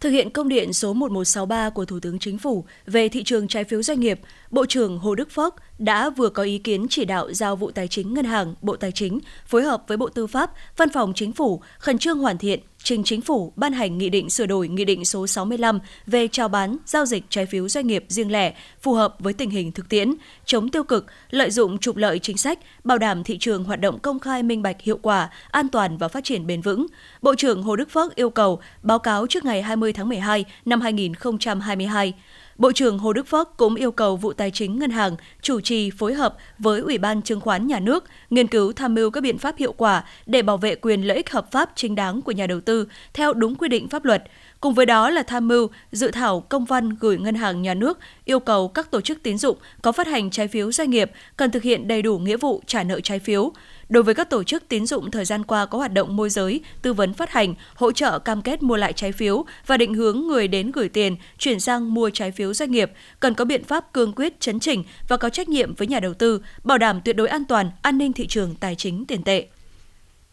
[0.00, 3.64] Thực hiện công điện số 1163 của Thủ tướng Chính phủ về thị trường trái
[3.64, 7.32] phiếu doanh nghiệp, Bộ trưởng Hồ Đức Phước đã vừa có ý kiến chỉ đạo
[7.32, 10.50] giao vụ Tài chính Ngân hàng, Bộ Tài chính phối hợp với Bộ Tư pháp,
[10.76, 14.30] Văn phòng Chính phủ khẩn trương hoàn thiện trình chính phủ ban hành nghị định
[14.30, 18.04] sửa đổi nghị định số 65 về chào bán, giao dịch trái phiếu doanh nghiệp
[18.08, 20.14] riêng lẻ phù hợp với tình hình thực tiễn,
[20.44, 23.98] chống tiêu cực, lợi dụng trục lợi chính sách, bảo đảm thị trường hoạt động
[23.98, 26.86] công khai minh bạch hiệu quả, an toàn và phát triển bền vững.
[27.22, 30.80] Bộ trưởng Hồ Đức Phước yêu cầu báo cáo trước ngày 20 tháng 12 năm
[30.80, 32.14] 2022.
[32.62, 35.90] Bộ trưởng Hồ Đức Phước cũng yêu cầu vụ Tài chính Ngân hàng chủ trì
[35.90, 39.38] phối hợp với Ủy ban Chứng khoán Nhà nước nghiên cứu tham mưu các biện
[39.38, 42.46] pháp hiệu quả để bảo vệ quyền lợi ích hợp pháp chính đáng của nhà
[42.46, 44.22] đầu tư theo đúng quy định pháp luật.
[44.60, 47.98] Cùng với đó là tham mưu dự thảo công văn gửi Ngân hàng Nhà nước
[48.24, 51.50] yêu cầu các tổ chức tín dụng có phát hành trái phiếu doanh nghiệp cần
[51.50, 53.52] thực hiện đầy đủ nghĩa vụ trả nợ trái phiếu.
[53.92, 56.60] Đối với các tổ chức tín dụng thời gian qua có hoạt động môi giới,
[56.82, 60.20] tư vấn phát hành, hỗ trợ cam kết mua lại trái phiếu và định hướng
[60.20, 63.92] người đến gửi tiền, chuyển sang mua trái phiếu doanh nghiệp, cần có biện pháp
[63.92, 67.16] cương quyết chấn chỉnh và có trách nhiệm với nhà đầu tư, bảo đảm tuyệt
[67.16, 69.46] đối an toàn, an ninh thị trường tài chính tiền tệ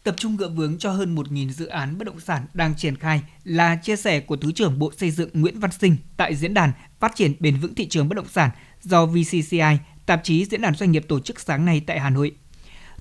[0.04, 3.22] tập trung gỡ vướng cho hơn 1.000 dự án bất động sản đang triển khai
[3.44, 6.72] là chia sẻ của Thứ trưởng Bộ Xây dựng Nguyễn Văn Sinh tại diễn đàn
[7.00, 8.50] Phát triển bền vững thị trường bất động sản
[8.82, 12.32] do VCCI, tạp chí Diễn đàn Doanh nghiệp tổ chức sáng nay tại Hà Nội.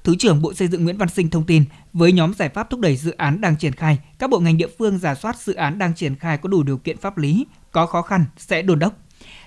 [0.03, 2.79] Thứ trưởng Bộ Xây dựng Nguyễn Văn Sinh thông tin, với nhóm giải pháp thúc
[2.79, 5.77] đẩy dự án đang triển khai, các bộ ngành địa phương giả soát dự án
[5.77, 8.93] đang triển khai có đủ điều kiện pháp lý, có khó khăn sẽ đôn đốc.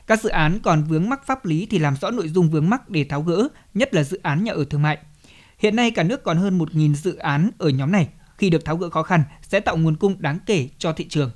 [0.06, 2.90] Các dự án còn vướng mắc pháp lý thì làm rõ nội dung vướng mắc
[2.90, 4.98] để tháo gỡ, nhất là dự án nhà ở thương mại.
[5.58, 8.76] Hiện nay cả nước còn hơn 1.000 dự án ở nhóm này, khi được tháo
[8.76, 11.30] gỡ khó khăn sẽ tạo nguồn cung đáng kể cho thị trường.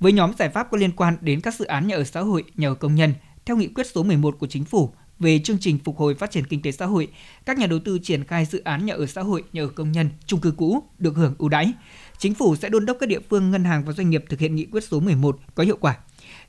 [0.00, 2.44] Với nhóm giải pháp có liên quan đến các dự án nhà ở xã hội,
[2.54, 5.78] nhà ở công nhân, theo nghị quyết số 11 của chính phủ về chương trình
[5.84, 7.08] phục hồi phát triển kinh tế xã hội,
[7.46, 9.92] các nhà đầu tư triển khai dự án nhà ở xã hội, nhà ở công
[9.92, 11.72] nhân, chung cư cũ được hưởng ưu đãi.
[12.18, 14.54] Chính phủ sẽ đôn đốc các địa phương, ngân hàng và doanh nghiệp thực hiện
[14.54, 15.96] nghị quyết số 11 có hiệu quả.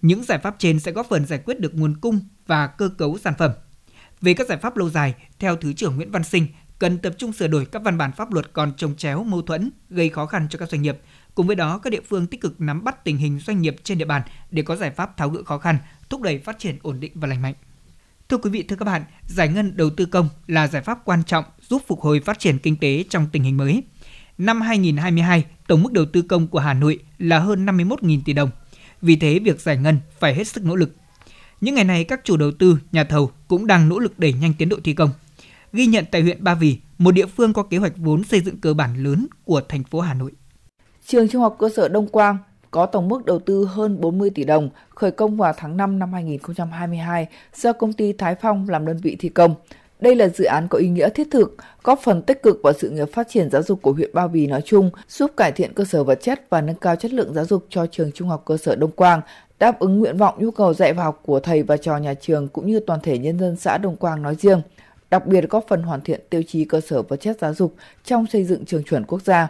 [0.01, 3.17] Những giải pháp trên sẽ góp phần giải quyết được nguồn cung và cơ cấu
[3.17, 3.51] sản phẩm.
[4.21, 6.47] Về các giải pháp lâu dài, theo Thứ trưởng Nguyễn Văn Sinh,
[6.79, 9.71] cần tập trung sửa đổi các văn bản pháp luật còn trồng chéo, mâu thuẫn,
[9.89, 10.97] gây khó khăn cho các doanh nghiệp.
[11.35, 13.97] Cùng với đó, các địa phương tích cực nắm bắt tình hình doanh nghiệp trên
[13.97, 15.77] địa bàn để có giải pháp tháo gỡ khó khăn,
[16.09, 17.53] thúc đẩy phát triển ổn định và lành mạnh.
[18.29, 21.23] Thưa quý vị, thưa các bạn, giải ngân đầu tư công là giải pháp quan
[21.23, 23.83] trọng giúp phục hồi phát triển kinh tế trong tình hình mới.
[24.37, 28.49] Năm 2022, tổng mức đầu tư công của Hà Nội là hơn 51.000 tỷ đồng.
[29.01, 30.95] Vì thế, việc giải ngân phải hết sức nỗ lực.
[31.61, 34.53] Những ngày này, các chủ đầu tư, nhà thầu cũng đang nỗ lực đẩy nhanh
[34.57, 35.09] tiến độ thi công.
[35.73, 38.57] Ghi nhận tại huyện Ba Vì, một địa phương có kế hoạch vốn xây dựng
[38.57, 40.31] cơ bản lớn của thành phố Hà Nội.
[41.05, 42.37] Trường Trung học cơ sở Đông Quang
[42.71, 46.13] có tổng mức đầu tư hơn 40 tỷ đồng, khởi công vào tháng 5 năm
[46.13, 49.55] 2022 do công ty Thái Phong làm đơn vị thi công.
[49.99, 52.89] Đây là dự án có ý nghĩa thiết thực, góp phần tích cực vào sự
[52.89, 55.85] nghiệp phát triển giáo dục của huyện Ba Vì nói chung, giúp cải thiện cơ
[55.85, 58.57] sở vật chất và nâng cao chất lượng giáo dục cho trường trung học cơ
[58.57, 59.21] sở Đông Quang,
[59.59, 62.47] đáp ứng nguyện vọng nhu cầu dạy và học của thầy và trò nhà trường
[62.47, 64.61] cũng như toàn thể nhân dân xã Đông Quang nói riêng.
[65.09, 68.25] Đặc biệt góp phần hoàn thiện tiêu chí cơ sở vật chất giáo dục trong
[68.27, 69.47] xây dựng trường chuẩn quốc gia.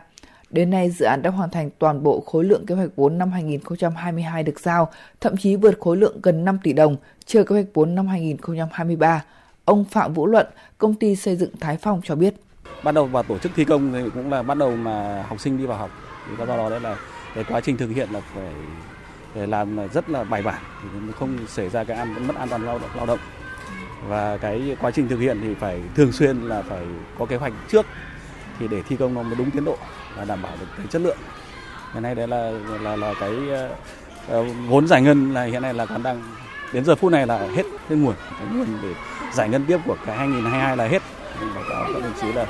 [0.50, 3.32] Đến nay, dự án đã hoàn thành toàn bộ khối lượng kế hoạch vốn năm
[3.32, 7.66] 2022 được giao, thậm chí vượt khối lượng gần 5 tỷ đồng, chờ kế hoạch
[7.74, 9.24] vốn năm 2023.
[9.66, 12.34] Ông Phạm Vũ Luận, công ty xây dựng Thái Phong cho biết.
[12.84, 15.58] Bắt đầu vào tổ chức thi công thì cũng là bắt đầu mà học sinh
[15.58, 15.92] đi vào học.
[16.30, 16.98] Thì do đó đấy là
[17.36, 18.52] cái quá trình thực hiện là phải
[19.36, 22.66] để làm rất là bài bản thì không xảy ra cái an mất an toàn
[22.66, 23.20] lao động lao động
[24.08, 26.86] và cái quá trình thực hiện thì phải thường xuyên là phải
[27.20, 27.86] có kế hoạch trước
[28.60, 29.78] thì để thi công nó mới đúng tiến độ
[30.18, 31.18] và đảm bảo được cái chất lượng
[31.94, 32.52] hiện nay đấy là
[32.82, 33.32] là là cái
[34.40, 36.22] uh, vốn giải ngân là hiện nay là còn đang
[36.74, 38.90] đến giờ phút này là hết cái nguồn cái nguồn để
[39.34, 41.02] giải ngân tiếp của cái 2022 là hết
[41.56, 42.46] báo cáo các đồng chí là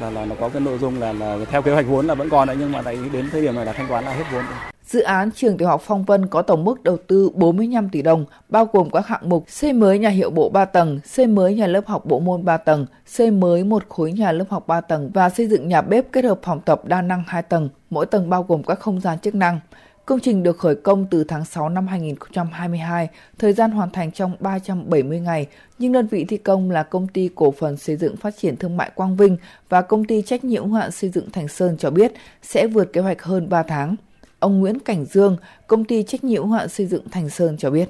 [0.00, 2.28] là là nó có cái nội dung là là theo kế hoạch vốn là vẫn
[2.28, 2.82] còn đấy nhưng mà
[3.12, 4.58] đến thời điểm này là thanh toán là hết vốn rồi.
[4.90, 8.24] Dự án trường tiểu học Phong Vân có tổng mức đầu tư 45 tỷ đồng,
[8.48, 11.66] bao gồm các hạng mục xây mới nhà hiệu bộ 3 tầng, xây mới nhà
[11.66, 15.10] lớp học bộ môn 3 tầng, xây mới một khối nhà lớp học 3 tầng
[15.14, 18.30] và xây dựng nhà bếp kết hợp phòng tập đa năng 2 tầng, mỗi tầng
[18.30, 19.60] bao gồm các không gian chức năng.
[20.06, 24.36] Công trình được khởi công từ tháng 6 năm 2022, thời gian hoàn thành trong
[24.40, 25.46] 370 ngày,
[25.78, 28.76] nhưng đơn vị thi công là công ty cổ phần xây dựng phát triển thương
[28.76, 29.36] mại Quang Vinh
[29.68, 32.92] và công ty trách nhiệm hữu hạn xây dựng Thành Sơn cho biết sẽ vượt
[32.92, 33.96] kế hoạch hơn 3 tháng.
[34.40, 37.70] Ông Nguyễn Cảnh Dương, công ty trách nhiệm hữu hạn xây dựng Thành Sơn cho
[37.70, 37.88] biết.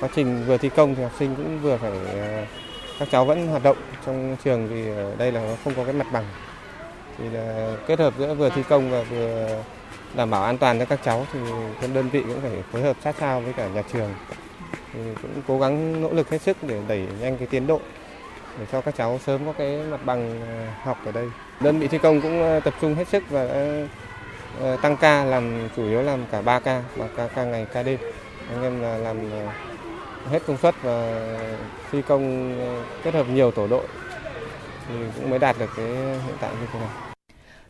[0.00, 2.44] Quá trình vừa thi công thì học sinh cũng vừa phải ờ,
[2.98, 3.76] các cháu vẫn hoạt động
[4.06, 6.24] trong trường vì ờ, đây là không có cái mặt bằng
[7.18, 9.62] thì là kết hợp giữa vừa thi công và vừa
[10.14, 11.40] đảm bảo an toàn cho các cháu thì
[11.80, 14.10] các đơn vị cũng phải phối hợp sát sao với cả nhà trường
[14.92, 17.80] thì cũng cố gắng nỗ lực hết sức để đẩy nhanh cái tiến độ
[18.58, 21.26] để cho các cháu sớm có cái mặt bằng ờ, học ở đây.
[21.60, 23.48] Đơn vị thi công cũng tập trung hết sức và
[24.60, 27.82] Ờ, tăng ca làm chủ yếu làm cả 3 ca, và ca, ca ngày ca
[27.82, 27.98] đêm.
[28.48, 29.48] Anh em là làm ờ,
[30.30, 31.26] hết công suất và
[31.92, 33.86] thi công ờ, kết hợp nhiều tổ đội
[34.88, 36.88] thì cũng mới đạt được cái hiện tại như thế này.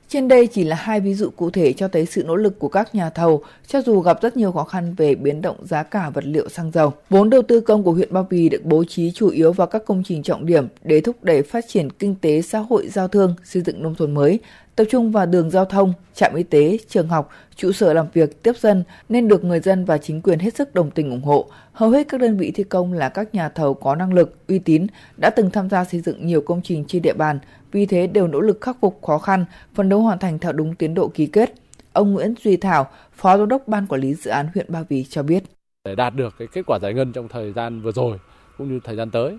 [0.08, 2.68] Trên đây chỉ là hai ví dụ cụ thể cho thấy sự nỗ lực của
[2.68, 6.10] các nhà thầu, cho dù gặp rất nhiều khó khăn về biến động giá cả
[6.10, 6.92] vật liệu xăng dầu.
[7.10, 9.82] Vốn đầu tư công của huyện Ba Vì được bố trí chủ yếu vào các
[9.86, 13.34] công trình trọng điểm để thúc đẩy phát triển kinh tế xã hội giao thương,
[13.44, 14.38] xây dựng nông thôn mới,
[14.76, 18.42] tập trung vào đường giao thông, trạm y tế, trường học, trụ sở làm việc,
[18.42, 21.48] tiếp dân nên được người dân và chính quyền hết sức đồng tình ủng hộ.
[21.72, 24.58] Hầu hết các đơn vị thi công là các nhà thầu có năng lực, uy
[24.58, 27.38] tín, đã từng tham gia xây dựng nhiều công trình trên địa bàn,
[27.72, 30.74] vì thế đều nỗ lực khắc phục khó khăn, phấn đấu hoàn thành theo đúng
[30.74, 31.54] tiến độ ký kết.
[31.92, 35.04] Ông Nguyễn Duy Thảo, Phó Giám đốc Ban Quản lý Dự án huyện Ba Vì
[35.04, 35.44] cho biết.
[35.84, 38.18] Để đạt được cái kết quả giải ngân trong thời gian vừa rồi
[38.58, 39.38] cũng như thời gian tới,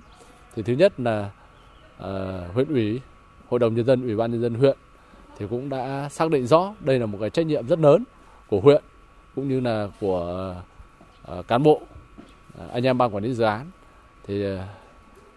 [0.55, 1.29] thì thứ nhất là
[1.97, 2.05] uh,
[2.53, 2.99] huyện ủy,
[3.47, 4.77] hội đồng nhân dân, ủy ban nhân dân huyện
[5.37, 8.03] thì cũng đã xác định rõ đây là một cái trách nhiệm rất lớn
[8.47, 8.83] của huyện
[9.35, 10.55] cũng như là của
[11.23, 11.81] ờ, cán bộ
[12.57, 13.65] ờ, anh em ban quản lý dự án.
[14.27, 14.63] Thì ờ,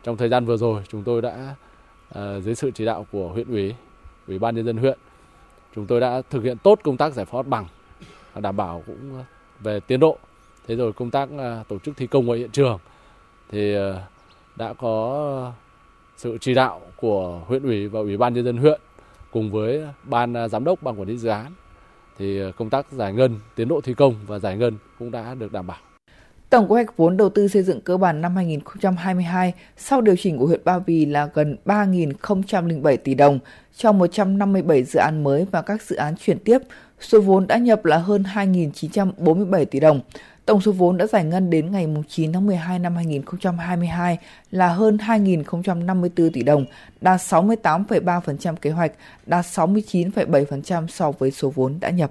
[0.02, 1.54] trong thời gian vừa rồi chúng tôi đã
[2.40, 3.74] dưới sự chỉ đạo của huyện ủy
[4.26, 4.98] ủy ban nhân dân huyện,
[5.74, 7.66] chúng tôi đã thực hiện tốt công tác giải phóng bằng
[8.34, 9.24] đảm bảo cũng
[9.60, 10.18] về tiến độ.
[10.66, 11.28] Thế rồi công tác
[11.68, 12.78] tổ chức thi công ở hiện trường
[13.50, 13.76] thì
[14.56, 15.52] đã có
[16.16, 18.80] sự chỉ đạo của huyện ủy và ủy ban nhân dân huyện
[19.30, 21.52] cùng với ban à, giám đốc ban quản lý dự án
[22.18, 25.34] thì à, công tác giải ngân, tiến độ thi công và giải ngân cũng đã
[25.34, 25.78] được đảm bảo.
[26.50, 30.38] Tổng kế hoạch vốn đầu tư xây dựng cơ bản năm 2022 sau điều chỉnh
[30.38, 33.38] của huyện Ba Vì là gần 3.007 tỷ đồng
[33.76, 36.58] cho 157 dự án mới và các dự án chuyển tiếp.
[37.00, 40.00] Số vốn đã nhập là hơn 2.947 tỷ đồng.
[40.44, 44.18] Tổng số vốn đã giải ngân đến ngày 9 tháng 12 năm 2022
[44.50, 46.64] là hơn 2.054 tỷ đồng,
[47.00, 48.92] đạt 68,3% kế hoạch,
[49.26, 52.10] đạt 69,7% so với số vốn đã nhập.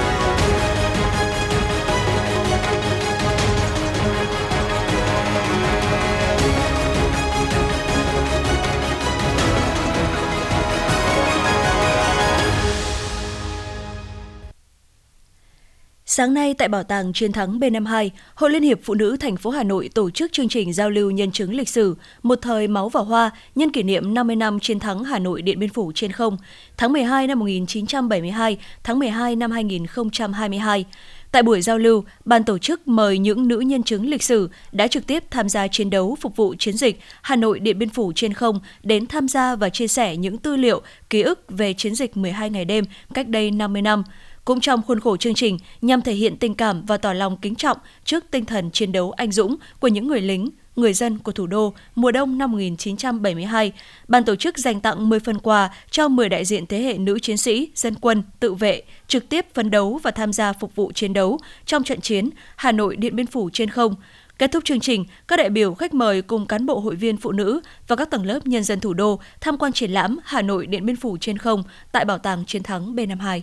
[16.13, 19.49] Sáng nay tại Bảo tàng Chiến thắng B52, Hội Liên hiệp Phụ nữ thành phố
[19.49, 22.89] Hà Nội tổ chức chương trình giao lưu nhân chứng lịch sử Một thời máu
[22.89, 26.11] và hoa nhân kỷ niệm 50 năm chiến thắng Hà Nội Điện Biên Phủ trên
[26.11, 26.37] không,
[26.77, 30.85] tháng 12 năm 1972, tháng 12 năm 2022.
[31.31, 34.87] Tại buổi giao lưu, ban tổ chức mời những nữ nhân chứng lịch sử đã
[34.87, 38.11] trực tiếp tham gia chiến đấu phục vụ chiến dịch Hà Nội Điện Biên Phủ
[38.15, 41.95] trên không đến tham gia và chia sẻ những tư liệu, ký ức về chiến
[41.95, 44.03] dịch 12 ngày đêm cách đây 50 năm.
[44.51, 47.55] Cũng trong khuôn khổ chương trình, nhằm thể hiện tình cảm và tỏ lòng kính
[47.55, 51.31] trọng trước tinh thần chiến đấu anh dũng của những người lính, người dân của
[51.31, 53.71] thủ đô mùa đông năm 1972,
[54.07, 57.19] ban tổ chức dành tặng 10 phần quà cho 10 đại diện thế hệ nữ
[57.19, 60.91] chiến sĩ, dân quân, tự vệ, trực tiếp phấn đấu và tham gia phục vụ
[60.91, 63.95] chiến đấu trong trận chiến Hà Nội Điện Biên Phủ trên không.
[64.39, 67.31] Kết thúc chương trình, các đại biểu khách mời cùng cán bộ hội viên phụ
[67.31, 70.65] nữ và các tầng lớp nhân dân thủ đô tham quan triển lãm Hà Nội
[70.67, 73.41] Điện Biên Phủ trên không tại Bảo tàng Chiến thắng B52.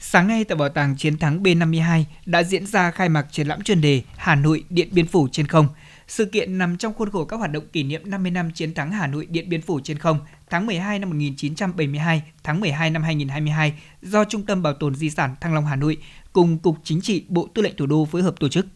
[0.00, 3.62] Sáng nay tại Bảo tàng Chiến thắng B52 đã diễn ra khai mạc triển lãm
[3.62, 5.68] chuyên đề Hà Nội Điện Biên Phủ trên không.
[6.08, 8.92] Sự kiện nằm trong khuôn khổ các hoạt động kỷ niệm 50 năm chiến thắng
[8.92, 13.72] Hà Nội Điện Biên Phủ trên không tháng 12 năm 1972, tháng 12 năm 2022
[14.02, 15.96] do Trung tâm Bảo tồn Di sản Thăng Long Hà Nội
[16.32, 18.66] cùng Cục Chính trị Bộ Tư lệnh Thủ đô phối hợp tổ chức.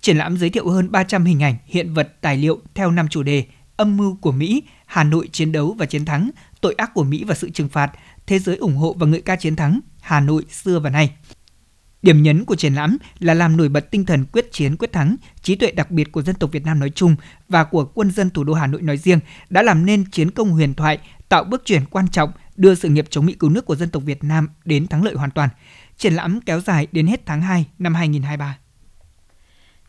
[0.00, 3.22] Triển lãm giới thiệu hơn 300 hình ảnh, hiện vật, tài liệu theo năm chủ
[3.22, 3.44] đề
[3.76, 7.24] Âm mưu của Mỹ, Hà Nội chiến đấu và chiến thắng, tội ác của Mỹ
[7.24, 7.92] và sự trừng phạt,
[8.26, 11.10] thế giới ủng hộ và ngợi ca chiến thắng, Hà Nội xưa và nay.
[12.02, 15.16] Điểm nhấn của triển lãm là làm nổi bật tinh thần quyết chiến quyết thắng,
[15.42, 17.16] trí tuệ đặc biệt của dân tộc Việt Nam nói chung
[17.48, 20.50] và của quân dân thủ đô Hà Nội nói riêng đã làm nên chiến công
[20.50, 23.76] huyền thoại, tạo bước chuyển quan trọng đưa sự nghiệp chống Mỹ cứu nước của
[23.76, 25.48] dân tộc Việt Nam đến thắng lợi hoàn toàn.
[25.96, 28.58] Triển lãm kéo dài đến hết tháng 2 năm 2023.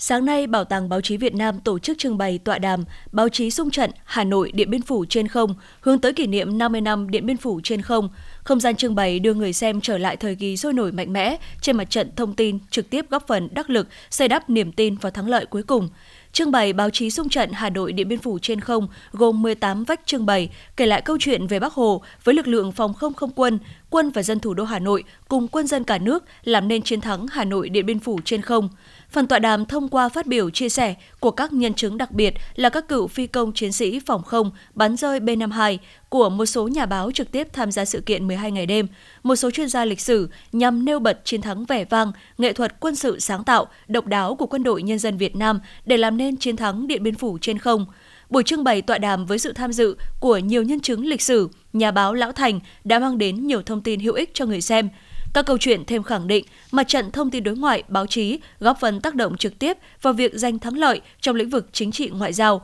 [0.01, 3.29] Sáng nay, Bảo tàng Báo chí Việt Nam tổ chức trưng bày tọa đàm Báo
[3.29, 6.81] chí sung trận Hà Nội Điện Biên Phủ trên không, hướng tới kỷ niệm 50
[6.81, 8.09] năm Điện Biên Phủ trên không.
[8.43, 11.37] Không gian trưng bày đưa người xem trở lại thời kỳ sôi nổi mạnh mẽ
[11.61, 14.95] trên mặt trận thông tin, trực tiếp góp phần đắc lực xây đắp niềm tin
[14.95, 15.89] vào thắng lợi cuối cùng.
[16.33, 19.83] Trưng bày báo chí sung trận Hà Nội Điện Biên Phủ trên không gồm 18
[19.83, 23.13] vách trưng bày kể lại câu chuyện về Bắc Hồ với lực lượng phòng không
[23.13, 26.67] không quân quân và dân thủ đô Hà Nội cùng quân dân cả nước làm
[26.67, 28.69] nên chiến thắng Hà Nội Điện Biên Phủ trên không.
[29.11, 32.33] Phần tọa đàm thông qua phát biểu chia sẻ của các nhân chứng đặc biệt
[32.55, 35.77] là các cựu phi công chiến sĩ phòng không bắn rơi B-52
[36.09, 38.87] của một số nhà báo trực tiếp tham gia sự kiện 12 ngày đêm,
[39.23, 42.79] một số chuyên gia lịch sử nhằm nêu bật chiến thắng vẻ vang, nghệ thuật
[42.79, 46.17] quân sự sáng tạo, độc đáo của quân đội nhân dân Việt Nam để làm
[46.17, 47.85] nên chiến thắng Điện Biên Phủ trên không.
[48.29, 51.49] Buổi trưng bày tọa đàm với sự tham dự của nhiều nhân chứng lịch sử,
[51.73, 54.89] nhà báo Lão Thành đã mang đến nhiều thông tin hữu ích cho người xem.
[55.33, 58.79] Các câu chuyện thêm khẳng định mặt trận thông tin đối ngoại, báo chí góp
[58.79, 62.09] phần tác động trực tiếp vào việc giành thắng lợi trong lĩnh vực chính trị
[62.09, 62.61] ngoại giao,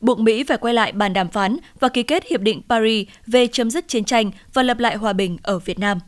[0.00, 3.46] buộc Mỹ phải quay lại bàn đàm phán và ký kết Hiệp định Paris về
[3.46, 5.98] chấm dứt chiến tranh và lập lại hòa bình ở Việt Nam.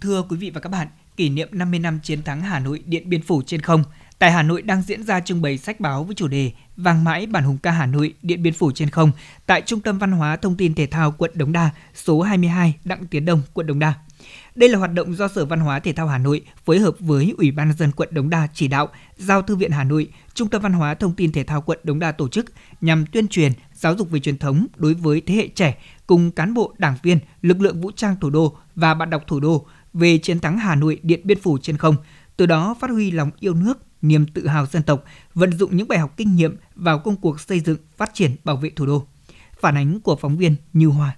[0.00, 3.08] Thưa quý vị và các bạn, kỷ niệm 50 năm chiến thắng Hà Nội Điện
[3.08, 3.84] Biên Phủ trên không,
[4.18, 7.26] tại Hà Nội đang diễn ra trưng bày sách báo với chủ đề Vàng mãi
[7.26, 9.10] bản hùng ca Hà Nội Điện Biên Phủ trên không
[9.46, 13.06] tại Trung tâm Văn hóa Thông tin Thể thao quận Đống Đa, số 22 Đặng
[13.06, 13.94] Tiến Đông, quận Đống Đa.
[14.56, 17.34] Đây là hoạt động do Sở Văn hóa Thể thao Hà Nội phối hợp với
[17.38, 20.48] Ủy ban nhân dân quận Đống Đa chỉ đạo, giao Thư viện Hà Nội, Trung
[20.48, 22.46] tâm Văn hóa Thông tin Thể thao quận Đống Đa tổ chức
[22.80, 26.54] nhằm tuyên truyền, giáo dục về truyền thống đối với thế hệ trẻ cùng cán
[26.54, 30.18] bộ, đảng viên, lực lượng vũ trang thủ đô và bạn đọc thủ đô về
[30.18, 31.96] chiến thắng Hà Nội Điện Biên Phủ trên không,
[32.36, 35.88] từ đó phát huy lòng yêu nước, niềm tự hào dân tộc, vận dụng những
[35.88, 39.06] bài học kinh nghiệm vào công cuộc xây dựng, phát triển, bảo vệ thủ đô.
[39.60, 41.16] Phản ánh của phóng viên Như Hoa.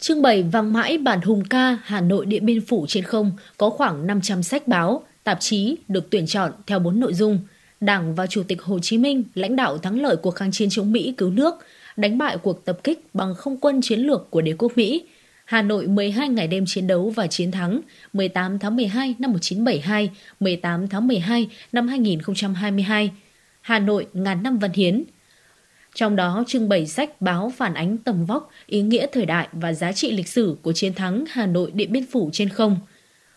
[0.00, 3.70] Trưng bày vang mãi bản hùng ca Hà Nội Điện Biên Phủ trên không có
[3.70, 7.38] khoảng 500 sách báo, tạp chí được tuyển chọn theo bốn nội dung.
[7.80, 10.92] Đảng và Chủ tịch Hồ Chí Minh lãnh đạo thắng lợi cuộc kháng chiến chống
[10.92, 11.54] Mỹ cứu nước,
[11.96, 15.02] đánh bại cuộc tập kích bằng không quân chiến lược của đế quốc Mỹ,
[15.44, 17.80] Hà Nội 12 ngày đêm chiến đấu và chiến thắng
[18.12, 20.10] 18 tháng 12 năm 1972,
[20.40, 23.10] 18 tháng 12 năm 2022.
[23.60, 25.04] Hà Nội ngàn năm văn hiến.
[25.94, 29.72] Trong đó trưng bày sách báo phản ánh tầm vóc, ý nghĩa thời đại và
[29.72, 32.76] giá trị lịch sử của chiến thắng Hà Nội Điện Biên Phủ trên không.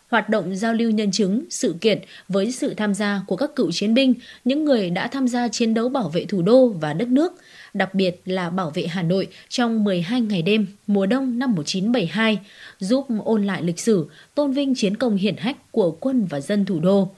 [0.10, 3.72] Hoạt động giao lưu nhân chứng, sự kiện với sự tham gia của các cựu
[3.72, 4.14] chiến binh,
[4.46, 7.34] những người đã tham gia chiến đấu bảo vệ thủ đô và đất nước,
[7.74, 12.40] đặc biệt là bảo vệ Hà Nội trong 12 ngày đêm mùa đông năm 1972,
[12.80, 16.66] giúp ôn lại lịch sử, tôn vinh chiến công hiển hách của quân và dân
[16.66, 17.16] thủ đô.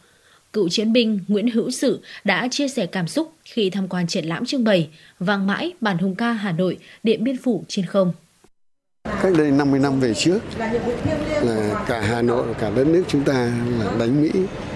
[0.55, 4.25] Cựu chiến binh Nguyễn Hữu Sự đã chia sẻ cảm xúc khi tham quan triển
[4.25, 4.89] lãm trưng bày
[5.19, 8.13] Vàng mãi bản hùng ca Hà Nội, Điện Biên Phủ trên không.
[9.21, 10.39] Cách đây 50 năm về trước
[11.41, 14.29] là cả Hà Nội cả đất nước chúng ta là đánh Mỹ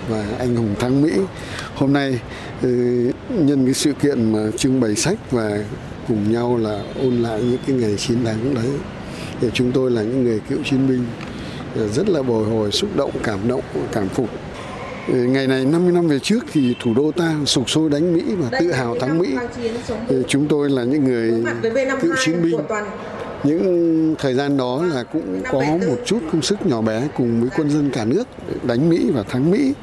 [0.10, 1.12] và anh hùng thắng Mỹ.
[1.76, 2.20] Hôm nay
[2.62, 2.70] ừ,
[3.30, 5.64] nhân cái sự kiện mà trưng bày sách và
[6.08, 8.72] cùng nhau là ôn lại những cái ngày chiến thắng đấy.
[9.42, 11.06] Thì chúng tôi là những người cựu chiến binh
[11.76, 14.30] ờ, rất là bồi hồi, xúc động, cảm động, cảm phục
[15.14, 18.60] Ngày này 50 năm về trước thì thủ đô ta sục sôi đánh Mỹ và
[18.60, 19.36] tự hào thắng Mỹ.
[20.08, 21.44] Ừ, chúng tôi là những người
[22.02, 22.60] cựu chiến binh
[23.44, 27.50] những thời gian đó là cũng có một chút công sức nhỏ bé cùng với
[27.58, 28.24] quân dân cả nước
[28.64, 29.74] đánh Mỹ và thắng Mỹ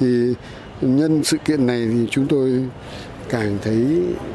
[0.00, 0.34] thì
[0.80, 2.68] nhân sự kiện này thì chúng tôi
[3.28, 3.86] càng thấy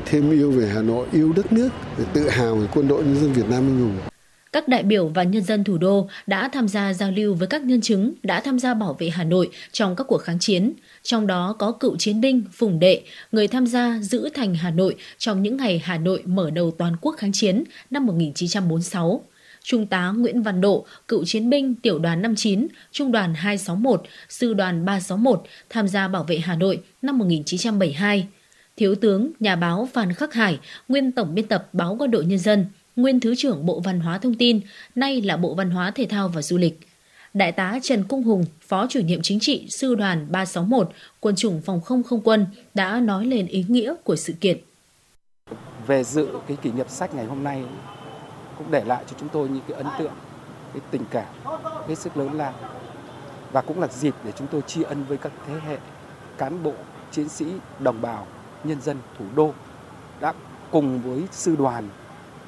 [0.05, 1.69] thêm yêu về Hà Nội, yêu đất nước,
[2.13, 4.12] tự hào về quân đội nhân dân Việt Nam anh hùng.
[4.54, 7.63] Các đại biểu và nhân dân thủ đô đã tham gia giao lưu với các
[7.63, 11.28] nhân chứng đã tham gia bảo vệ Hà Nội trong các cuộc kháng chiến, trong
[11.28, 15.44] đó có cựu chiến binh Phùng Đệ, người tham gia giữ thành Hà Nội trong
[15.44, 19.24] những ngày Hà Nội mở đầu toàn quốc kháng chiến năm 1946.
[19.63, 24.54] Trung tá Nguyễn Văn Độ, cựu chiến binh tiểu đoàn 59, trung đoàn 261, sư
[24.54, 28.28] đoàn 361 tham gia bảo vệ Hà Nội năm 1972.
[28.78, 32.39] Thiếu tướng, nhà báo Phan Khắc Hải, nguyên tổng biên tập báo Quân đội Nhân
[32.39, 34.62] dân, nguyên Thứ trưởng Bộ Văn hóa Thông tin,
[34.95, 36.79] nay là Bộ Văn hóa Thể thao và Du lịch.
[37.34, 41.62] Đại tá Trần Cung Hùng, Phó chủ nhiệm chính trị Sư đoàn 361, Quân chủng
[41.62, 44.58] Phòng không Không quân đã nói lên ý nghĩa của sự kiện.
[45.88, 47.63] Về dự cái kỷ niệm sách ngày hôm nay
[48.58, 50.13] cũng để lại cho chúng tôi những cái ấn tượng,
[50.73, 51.25] cái tình cảm
[51.88, 52.53] hết sức lớn lao
[53.51, 55.77] và cũng là dịp để chúng tôi tri ân với các thế hệ
[56.38, 56.73] cán bộ,
[57.12, 57.45] chiến sĩ,
[57.79, 58.27] đồng bào,
[58.63, 59.53] nhân dân thủ đô
[60.21, 60.34] đã
[60.71, 61.89] cùng với sư đoàn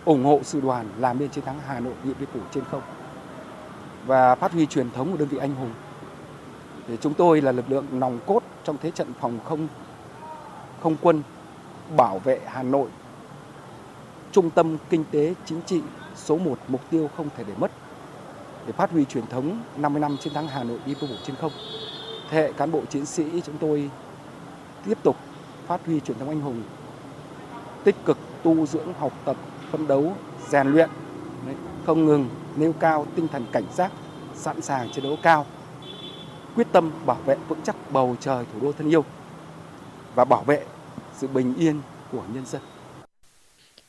[0.05, 2.81] ủng hộ sư đoàn làm nên chiến thắng Hà Nội Điện Biên Phủ trên không
[4.05, 5.71] và phát huy truyền thống của đơn vị anh hùng.
[6.87, 9.67] Để chúng tôi là lực lượng nòng cốt trong thế trận phòng không
[10.81, 11.23] không quân
[11.97, 12.89] bảo vệ Hà Nội
[14.31, 15.81] trung tâm kinh tế chính trị
[16.15, 17.71] số 1 mục tiêu không thể để mất
[18.65, 21.35] để phát huy truyền thống 50 năm chiến thắng Hà Nội Điện Biên Phủ trên
[21.35, 21.51] không.
[22.29, 23.89] Thế hệ cán bộ chiến sĩ chúng tôi
[24.85, 25.15] tiếp tục
[25.67, 26.63] phát huy truyền thống anh hùng,
[27.83, 29.35] tích cực tu dưỡng học tập
[29.77, 30.15] phấn đấu,
[30.49, 30.89] rèn luyện,
[31.85, 33.91] không ngừng nêu cao tinh thần cảnh giác,
[34.35, 35.45] sẵn sàng chiến đấu cao,
[36.55, 39.05] quyết tâm bảo vệ vững chắc bầu trời thủ đô thân yêu
[40.15, 40.63] và bảo vệ
[41.17, 42.61] sự bình yên của nhân dân.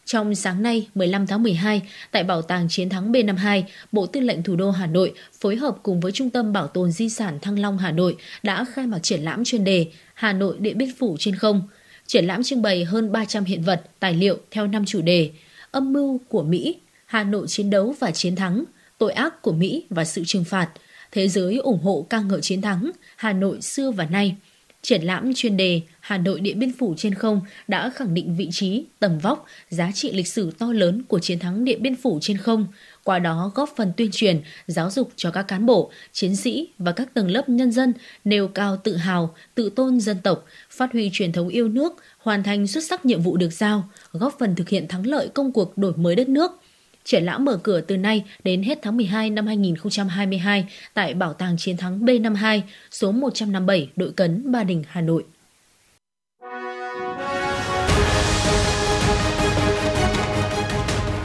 [0.04, 3.62] Trong sáng nay, 15 tháng 12, tại Bảo tàng Chiến thắng B52,
[3.92, 6.92] Bộ Tư lệnh Thủ đô Hà Nội phối hợp cùng với Trung tâm Bảo tồn
[6.92, 10.56] Di sản Thăng Long Hà Nội đã khai mạc triển lãm chuyên đề Hà Nội
[10.58, 11.62] Điện Biên Phủ trên không.
[12.06, 15.30] Triển lãm trưng bày hơn 300 hiện vật, tài liệu theo năm chủ đề
[15.76, 18.64] Âm mưu của Mỹ, Hà Nội chiến đấu và chiến thắng,
[18.98, 20.68] tội ác của Mỹ và sự trừng phạt,
[21.12, 24.36] thế giới ủng hộ ca ngợi chiến thắng, Hà Nội xưa và nay–
[24.86, 28.48] Triển lãm chuyên đề Hà Nội Điện Biên Phủ trên không đã khẳng định vị
[28.52, 32.18] trí, tầm vóc, giá trị lịch sử to lớn của chiến thắng Điện Biên Phủ
[32.22, 32.66] trên không,
[33.06, 36.92] qua đó góp phần tuyên truyền, giáo dục cho các cán bộ, chiến sĩ và
[36.92, 37.92] các tầng lớp nhân dân
[38.24, 42.42] nêu cao tự hào, tự tôn dân tộc, phát huy truyền thống yêu nước, hoàn
[42.42, 45.78] thành xuất sắc nhiệm vụ được giao, góp phần thực hiện thắng lợi công cuộc
[45.78, 46.52] đổi mới đất nước–
[47.06, 51.56] Triển lãm mở cửa từ nay đến hết tháng 12 năm 2022 tại Bảo tàng
[51.58, 55.24] Chiến thắng B52, số 157, Đội Cấn, Ba Đình, Hà Nội.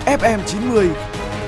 [0.05, 0.89] FM 90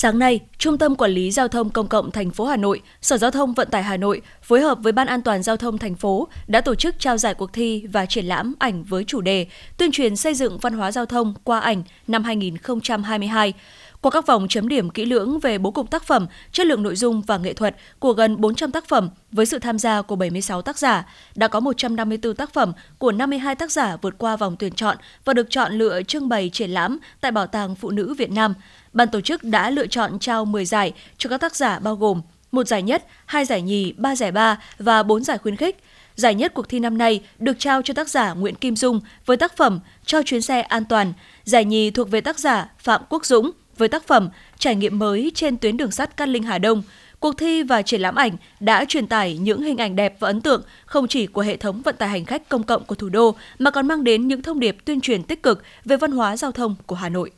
[0.00, 3.18] Sáng nay, Trung tâm Quản lý Giao thông Công cộng thành phố Hà Nội, Sở
[3.18, 5.94] Giao thông Vận tải Hà Nội phối hợp với Ban An toàn Giao thông thành
[5.94, 9.46] phố đã tổ chức trao giải cuộc thi và triển lãm ảnh với chủ đề
[9.76, 13.52] Tuyên truyền xây dựng văn hóa giao thông qua ảnh năm 2022.
[14.00, 16.96] Qua các vòng chấm điểm kỹ lưỡng về bố cục tác phẩm, chất lượng nội
[16.96, 20.62] dung và nghệ thuật của gần 400 tác phẩm với sự tham gia của 76
[20.62, 24.72] tác giả, đã có 154 tác phẩm của 52 tác giả vượt qua vòng tuyển
[24.72, 28.30] chọn và được chọn lựa trưng bày triển lãm tại Bảo tàng Phụ nữ Việt
[28.30, 28.54] Nam.
[28.92, 32.22] Ban tổ chức đã lựa chọn trao 10 giải cho các tác giả bao gồm
[32.52, 35.76] một giải nhất, hai giải nhì, ba giải ba và bốn giải khuyến khích.
[36.14, 39.36] Giải nhất cuộc thi năm nay được trao cho tác giả Nguyễn Kim Dung với
[39.36, 41.12] tác phẩm Cho chuyến xe an toàn.
[41.44, 44.28] Giải nhì thuộc về tác giả Phạm Quốc Dũng với tác phẩm
[44.58, 46.82] Trải nghiệm mới trên tuyến đường sắt Cát Linh Hà Đông.
[47.20, 50.40] Cuộc thi và triển lãm ảnh đã truyền tải những hình ảnh đẹp và ấn
[50.40, 53.34] tượng không chỉ của hệ thống vận tải hành khách công cộng của thủ đô
[53.58, 56.52] mà còn mang đến những thông điệp tuyên truyền tích cực về văn hóa giao
[56.52, 57.30] thông của Hà Nội.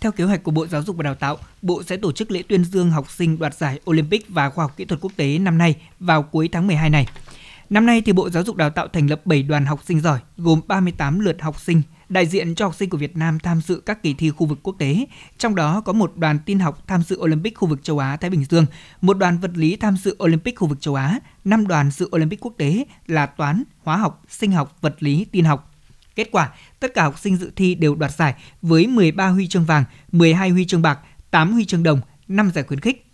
[0.00, 2.42] Theo kế hoạch của Bộ Giáo dục và Đào tạo, Bộ sẽ tổ chức lễ
[2.48, 5.58] tuyên dương học sinh đoạt giải Olympic và khoa học kỹ thuật quốc tế năm
[5.58, 7.06] nay vào cuối tháng 12 này.
[7.70, 10.18] Năm nay thì Bộ Giáo dục Đào tạo thành lập 7 đoàn học sinh giỏi,
[10.36, 13.82] gồm 38 lượt học sinh đại diện cho học sinh của Việt Nam tham dự
[13.86, 15.06] các kỳ thi khu vực quốc tế,
[15.38, 18.30] trong đó có một đoàn tin học tham dự Olympic khu vực châu Á Thái
[18.30, 18.66] Bình Dương,
[19.00, 22.40] một đoàn vật lý tham dự Olympic khu vực châu Á, năm đoàn dự Olympic
[22.40, 25.69] quốc tế là toán, hóa học, sinh học, vật lý, tin học.
[26.20, 26.50] Kết quả,
[26.80, 30.50] tất cả học sinh dự thi đều đoạt giải với 13 huy chương vàng, 12
[30.50, 30.98] huy chương bạc,
[31.30, 33.06] 8 huy chương đồng, 5 giải khuyến khích.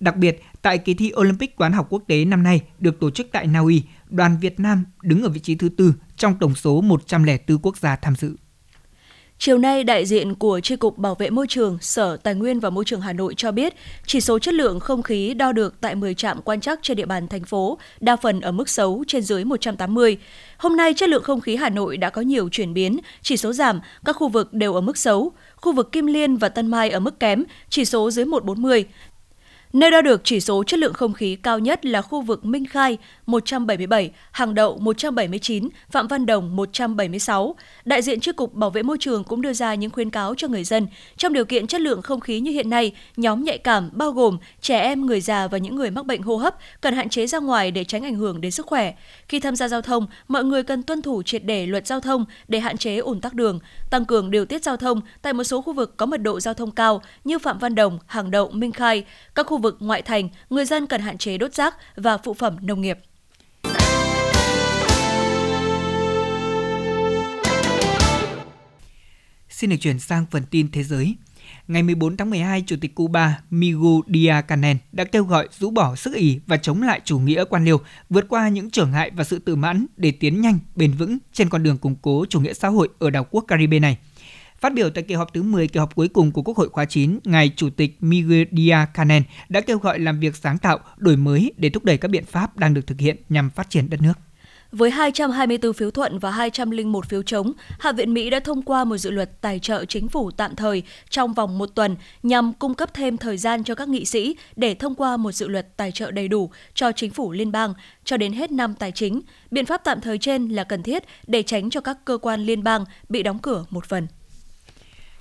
[0.00, 3.28] Đặc biệt, tại kỳ thi Olympic toán học quốc tế năm nay được tổ chức
[3.32, 6.80] tại Na Uy, đoàn Việt Nam đứng ở vị trí thứ tư trong tổng số
[6.80, 8.36] 104 quốc gia tham dự.
[9.38, 12.70] Chiều nay, đại diện của Tri Cục Bảo vệ Môi trường, Sở Tài nguyên và
[12.70, 13.74] Môi trường Hà Nội cho biết,
[14.06, 17.06] chỉ số chất lượng không khí đo được tại 10 trạm quan trắc trên địa
[17.06, 20.16] bàn thành phố, đa phần ở mức xấu trên dưới 180.
[20.56, 23.52] Hôm nay, chất lượng không khí Hà Nội đã có nhiều chuyển biến, chỉ số
[23.52, 25.32] giảm, các khu vực đều ở mức xấu.
[25.56, 28.84] Khu vực Kim Liên và Tân Mai ở mức kém, chỉ số dưới 140.
[29.74, 32.66] Nơi đo được chỉ số chất lượng không khí cao nhất là khu vực Minh
[32.66, 37.54] Khai 177, Hàng Đậu 179, Phạm Văn Đồng 176.
[37.84, 40.48] Đại diện Chi cục Bảo vệ môi trường cũng đưa ra những khuyến cáo cho
[40.48, 40.86] người dân.
[41.16, 44.38] Trong điều kiện chất lượng không khí như hiện nay, nhóm nhạy cảm bao gồm
[44.60, 47.38] trẻ em, người già và những người mắc bệnh hô hấp cần hạn chế ra
[47.38, 48.94] ngoài để tránh ảnh hưởng đến sức khỏe.
[49.28, 52.24] Khi tham gia giao thông, mọi người cần tuân thủ triệt để luật giao thông
[52.48, 53.58] để hạn chế ủn tắc đường,
[53.90, 56.54] tăng cường điều tiết giao thông tại một số khu vực có mật độ giao
[56.54, 59.04] thông cao như Phạm Văn Đồng, Hàng Đậu, Minh Khai.
[59.34, 62.56] Các khu vực ngoại thành, người dân cần hạn chế đốt rác và phụ phẩm
[62.60, 62.98] nông nghiệp.
[69.48, 71.16] Xin được chuyển sang phần tin thế giới.
[71.68, 76.14] Ngày 14 tháng 12, Chủ tịch Cuba Miguel Díaz-Canel đã kêu gọi rũ bỏ sức
[76.14, 79.38] ỉ và chống lại chủ nghĩa quan liêu, vượt qua những trở ngại và sự
[79.38, 82.68] tự mãn để tiến nhanh, bền vững trên con đường củng cố chủ nghĩa xã
[82.68, 83.98] hội ở đảo quốc Caribe này.
[84.60, 86.84] Phát biểu tại kỳ họp thứ 10 kỳ họp cuối cùng của Quốc hội khóa
[86.84, 91.52] 9, ngài Chủ tịch Miguel Díaz-Canel đã kêu gọi làm việc sáng tạo, đổi mới
[91.56, 94.12] để thúc đẩy các biện pháp đang được thực hiện nhằm phát triển đất nước.
[94.72, 98.96] Với 224 phiếu thuận và 201 phiếu chống, Hạ viện Mỹ đã thông qua một
[98.96, 102.94] dự luật tài trợ chính phủ tạm thời trong vòng một tuần nhằm cung cấp
[102.94, 106.10] thêm thời gian cho các nghị sĩ để thông qua một dự luật tài trợ
[106.10, 107.74] đầy đủ cho chính phủ liên bang
[108.04, 109.20] cho đến hết năm tài chính.
[109.50, 112.62] Biện pháp tạm thời trên là cần thiết để tránh cho các cơ quan liên
[112.62, 114.06] bang bị đóng cửa một phần.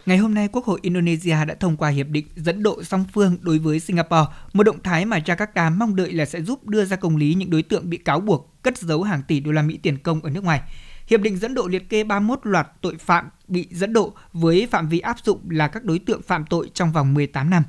[0.06, 3.38] Ngày hôm nay, Quốc hội Indonesia đã thông qua hiệp định dẫn độ song phương
[3.42, 6.96] đối với Singapore, một động thái mà Jakarta mong đợi là sẽ giúp đưa ra
[6.96, 9.78] công lý những đối tượng bị cáo buộc cất giấu hàng tỷ đô la Mỹ
[9.78, 10.62] tiền công ở nước ngoài.
[11.08, 14.90] Hiệp định dẫn độ liệt kê 31 loạt tội phạm bị dẫn độ với phạm
[14.90, 17.64] vi áp dụng là các đối tượng phạm tội trong vòng 18 năm.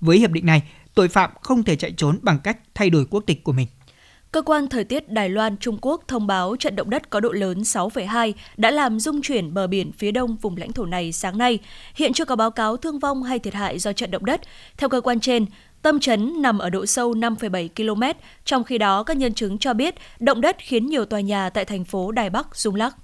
[0.00, 0.62] Với hiệp định này,
[0.94, 3.68] tội phạm không thể chạy trốn bằng cách thay đổi quốc tịch của mình.
[4.32, 7.32] Cơ quan thời tiết Đài Loan Trung Quốc thông báo trận động đất có độ
[7.32, 11.38] lớn 6,2 đã làm rung chuyển bờ biển phía đông vùng lãnh thổ này sáng
[11.38, 11.58] nay.
[11.94, 14.40] Hiện chưa có báo cáo thương vong hay thiệt hại do trận động đất.
[14.76, 15.46] Theo cơ quan trên,
[15.82, 19.74] tâm chấn nằm ở độ sâu 5,7 km, trong khi đó các nhân chứng cho
[19.74, 22.96] biết động đất khiến nhiều tòa nhà tại thành phố Đài Bắc rung lắc.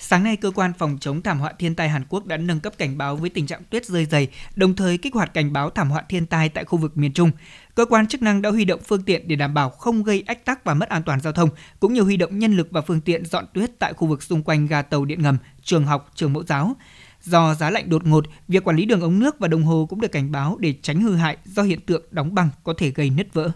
[0.00, 2.72] Sáng nay, cơ quan phòng chống thảm họa thiên tai Hàn Quốc đã nâng cấp
[2.78, 5.90] cảnh báo với tình trạng tuyết rơi dày, đồng thời kích hoạt cảnh báo thảm
[5.90, 7.30] họa thiên tai tại khu vực miền Trung.
[7.78, 10.44] Cơ quan chức năng đã huy động phương tiện để đảm bảo không gây ách
[10.44, 11.48] tắc và mất an toàn giao thông,
[11.80, 14.42] cũng như huy động nhân lực và phương tiện dọn tuyết tại khu vực xung
[14.42, 16.76] quanh ga tàu điện ngầm, trường học, trường mẫu giáo.
[17.22, 20.00] Do giá lạnh đột ngột, việc quản lý đường ống nước và đồng hồ cũng
[20.00, 23.10] được cảnh báo để tránh hư hại do hiện tượng đóng băng có thể gây
[23.10, 23.50] nứt vỡ.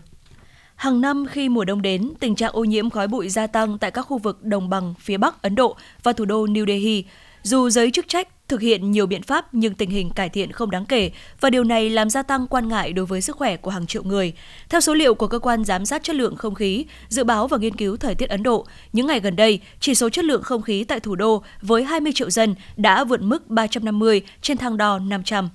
[0.76, 3.90] Hàng năm khi mùa đông đến, tình trạng ô nhiễm khói bụi gia tăng tại
[3.90, 7.04] các khu vực đồng bằng phía Bắc Ấn Độ và thủ đô New Delhi.
[7.42, 10.70] Dù giới chức trách thực hiện nhiều biện pháp nhưng tình hình cải thiện không
[10.70, 13.70] đáng kể và điều này làm gia tăng quan ngại đối với sức khỏe của
[13.70, 14.32] hàng triệu người.
[14.68, 17.58] Theo số liệu của cơ quan giám sát chất lượng không khí, dự báo và
[17.58, 20.62] nghiên cứu thời tiết Ấn Độ, những ngày gần đây, chỉ số chất lượng không
[20.62, 24.98] khí tại thủ đô với 20 triệu dân đã vượt mức 350 trên thang đo
[24.98, 25.48] 500.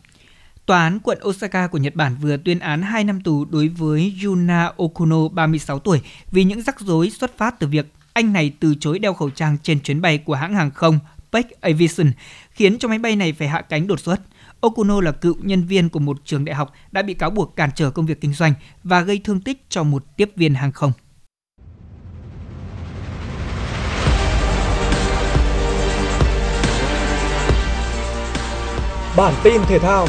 [0.65, 4.13] Tòa án quận Osaka của Nhật Bản vừa tuyên án 2 năm tù đối với
[4.25, 8.75] Yuna Okuno, 36 tuổi, vì những rắc rối xuất phát từ việc anh này từ
[8.79, 10.99] chối đeo khẩu trang trên chuyến bay của hãng hàng không
[11.31, 12.11] Peck Aviation,
[12.57, 14.19] khiến cho máy bay này phải hạ cánh đột xuất.
[14.61, 17.69] Okuno là cựu nhân viên của một trường đại học đã bị cáo buộc cản
[17.75, 18.53] trở công việc kinh doanh
[18.83, 20.91] và gây thương tích cho một tiếp viên hàng không.
[29.17, 30.07] Bản tin thể thao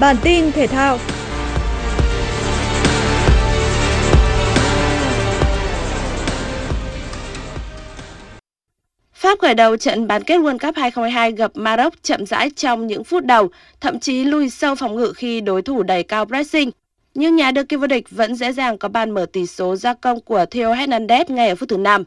[0.00, 0.98] Bản tin thể thao
[9.28, 13.04] Pháp khởi đầu trận bán kết World Cup 2022 gặp Maroc chậm rãi trong những
[13.04, 13.48] phút đầu,
[13.80, 16.70] thậm chí lùi sâu phòng ngự khi đối thủ đẩy cao pressing.
[17.14, 19.94] Nhưng nhà đương kim vô địch vẫn dễ dàng có bàn mở tỷ số gia
[19.94, 22.04] công của Theo Hernandez ngay ở phút thứ 5.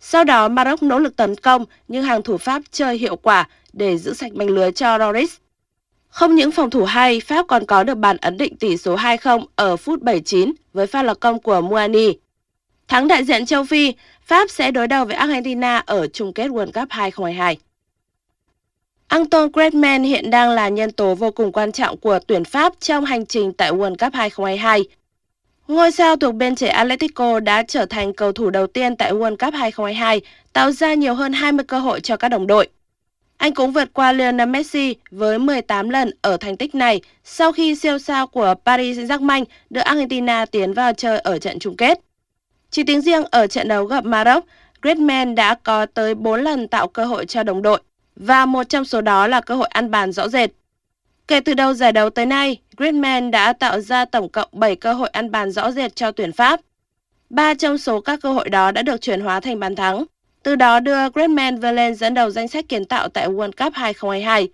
[0.00, 3.98] Sau đó Maroc nỗ lực tấn công nhưng hàng thủ Pháp chơi hiệu quả để
[3.98, 5.34] giữ sạch mảnh lưới cho Loris.
[6.08, 9.44] Không những phòng thủ hay, Pháp còn có được bàn ấn định tỷ số 2-0
[9.56, 12.12] ở phút 79 với pha lập công của Muani.
[12.88, 13.94] Thắng đại diện châu Phi,
[14.28, 17.58] Pháp sẽ đối đầu với Argentina ở chung kết World Cup 2022.
[19.08, 23.04] Anton Griezmann hiện đang là nhân tố vô cùng quan trọng của tuyển Pháp trong
[23.04, 24.84] hành trình tại World Cup 2022.
[25.68, 29.36] Ngôi sao thuộc bên trẻ Atletico đã trở thành cầu thủ đầu tiên tại World
[29.36, 30.20] Cup 2022,
[30.52, 32.68] tạo ra nhiều hơn 20 cơ hội cho các đồng đội.
[33.36, 37.74] Anh cũng vượt qua Lionel Messi với 18 lần ở thành tích này sau khi
[37.74, 42.07] siêu sao của Paris Saint-Germain đưa Argentina tiến vào chơi ở trận chung kết.
[42.70, 44.44] Chỉ tính riêng ở trận đấu gặp Maroc,
[44.82, 47.80] Griezmann đã có tới 4 lần tạo cơ hội cho đồng đội
[48.16, 50.50] và một trong số đó là cơ hội ăn bàn rõ rệt.
[51.28, 54.92] Kể từ đầu giải đấu tới nay, Griezmann đã tạo ra tổng cộng 7 cơ
[54.92, 56.60] hội ăn bàn rõ rệt cho tuyển Pháp.
[57.30, 60.04] Ba trong số các cơ hội đó đã được chuyển hóa thành bàn thắng,
[60.42, 63.74] từ đó đưa Griezmann vươn lên dẫn đầu danh sách kiến tạo tại World Cup
[63.74, 64.48] 2022.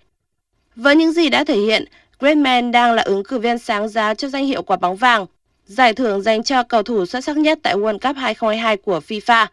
[0.77, 1.85] Với những gì đã thể hiện,
[2.21, 5.27] Griezmann đang là ứng cử viên sáng giá cho danh hiệu quả bóng vàng,
[5.67, 9.47] giải thưởng dành cho cầu thủ xuất sắc nhất tại World Cup 2022 của FIFA.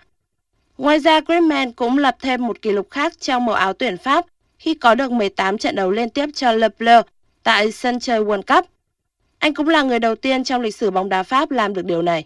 [0.77, 4.25] Ngoài ra, Griezmann cũng lập thêm một kỷ lục khác trong màu áo tuyển Pháp
[4.59, 7.01] khi có được 18 trận đấu liên tiếp cho Le Bleu
[7.43, 8.69] tại sân chơi World Cup.
[9.39, 12.01] Anh cũng là người đầu tiên trong lịch sử bóng đá Pháp làm được điều
[12.01, 12.25] này.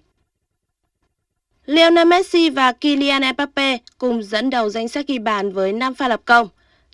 [1.66, 6.08] Lionel Messi và Kylian Mbappe cùng dẫn đầu danh sách ghi bàn với 5 pha
[6.08, 6.48] lập công.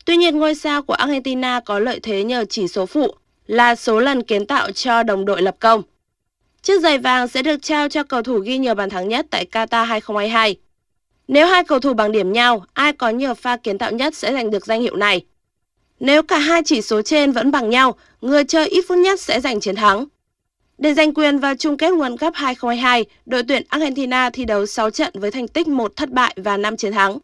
[0.06, 3.14] Tuy nhiên, ngôi sao của Argentina có lợi thế nhờ chỉ số phụ
[3.48, 5.82] là số lần kiến tạo cho đồng đội lập công.
[6.64, 9.45] Chiếc giày vàng sẽ được trao cho cầu thủ ghi nhiều bàn thắng nhất tại
[9.51, 10.55] Qatar 2022.
[11.28, 14.34] Nếu hai cầu thủ bằng điểm nhau, ai có nhiều pha kiến tạo nhất sẽ
[14.34, 15.26] giành được danh hiệu này.
[15.99, 19.41] Nếu cả hai chỉ số trên vẫn bằng nhau, người chơi ít phút nhất sẽ
[19.41, 20.05] giành chiến thắng.
[20.78, 24.89] Để giành quyền vào chung kết World Cup 2022, đội tuyển Argentina thi đấu 6
[24.89, 27.18] trận với thành tích 1 thất bại và 5 chiến thắng.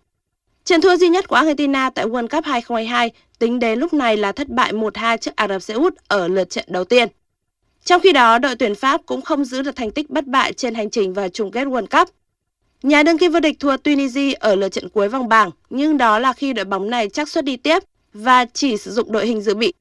[0.65, 4.31] Trận thua duy nhất của Argentina tại World Cup 2022 tính đến lúc này là
[4.31, 7.07] thất bại 1-2 trước Ả Rập Xê Út ở lượt trận đầu tiên.
[7.88, 10.75] Trong khi đó, đội tuyển Pháp cũng không giữ được thành tích bất bại trên
[10.75, 12.09] hành trình vào chung kết World Cup.
[12.83, 16.19] Nhà đương kim vô địch thua Tunisia ở lượt trận cuối vòng bảng, nhưng đó
[16.19, 17.83] là khi đội bóng này chắc suất đi tiếp
[18.13, 19.73] và chỉ sử dụng đội hình dự bị.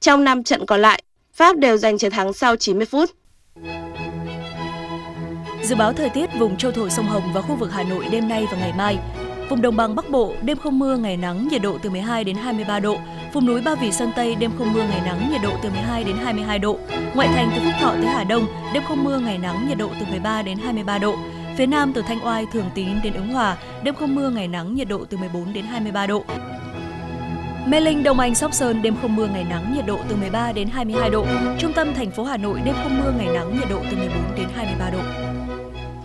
[0.00, 3.10] Trong 5 trận còn lại, Pháp đều giành chiến thắng sau 90 phút.
[5.62, 8.28] Dự báo thời tiết vùng châu thổ sông Hồng và khu vực Hà Nội đêm
[8.28, 8.98] nay và ngày mai.
[9.50, 12.36] Vùng đồng bằng Bắc Bộ đêm không mưa, ngày nắng, nhiệt độ từ 12 đến
[12.36, 12.96] 23 độ.
[13.32, 16.04] Vùng núi Ba Vì Sơn Tây đêm không mưa ngày nắng, nhiệt độ từ 12
[16.04, 16.78] đến 22 độ.
[17.14, 19.90] Ngoại thành từ Phúc Thọ tới Hà Đông, đêm không mưa ngày nắng, nhiệt độ
[20.00, 21.14] từ 13 đến 23 độ.
[21.56, 24.74] Phía Nam từ Thanh Oai, Thường Tín đến Ứng Hòa, đêm không mưa ngày nắng,
[24.74, 26.24] nhiệt độ từ 14 đến 23 độ.
[27.66, 30.52] Mê Linh, Đông Anh, Sóc Sơn đêm không mưa ngày nắng, nhiệt độ từ 13
[30.52, 31.26] đến 22 độ.
[31.58, 34.14] Trung tâm thành phố Hà Nội đêm không mưa ngày nắng, nhiệt độ từ 14
[34.36, 35.00] đến 23 độ.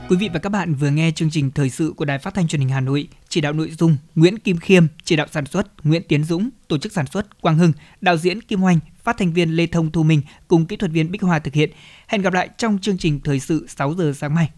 [0.10, 2.47] Quý vị và các bạn vừa nghe chương trình thời sự của Đài Phát thanh
[2.47, 5.86] Truyền hình Hà Nội, chỉ đạo nội dung Nguyễn Kim Khiêm, chỉ đạo sản xuất
[5.86, 9.34] Nguyễn Tiến Dũng, tổ chức sản xuất Quang Hưng, đạo diễn Kim Oanh, phát thanh
[9.34, 11.72] viên Lê Thông Thu Minh cùng kỹ thuật viên Bích Hoa thực hiện.
[12.08, 14.49] Hẹn gặp lại trong chương trình thời sự 6 giờ sáng mai.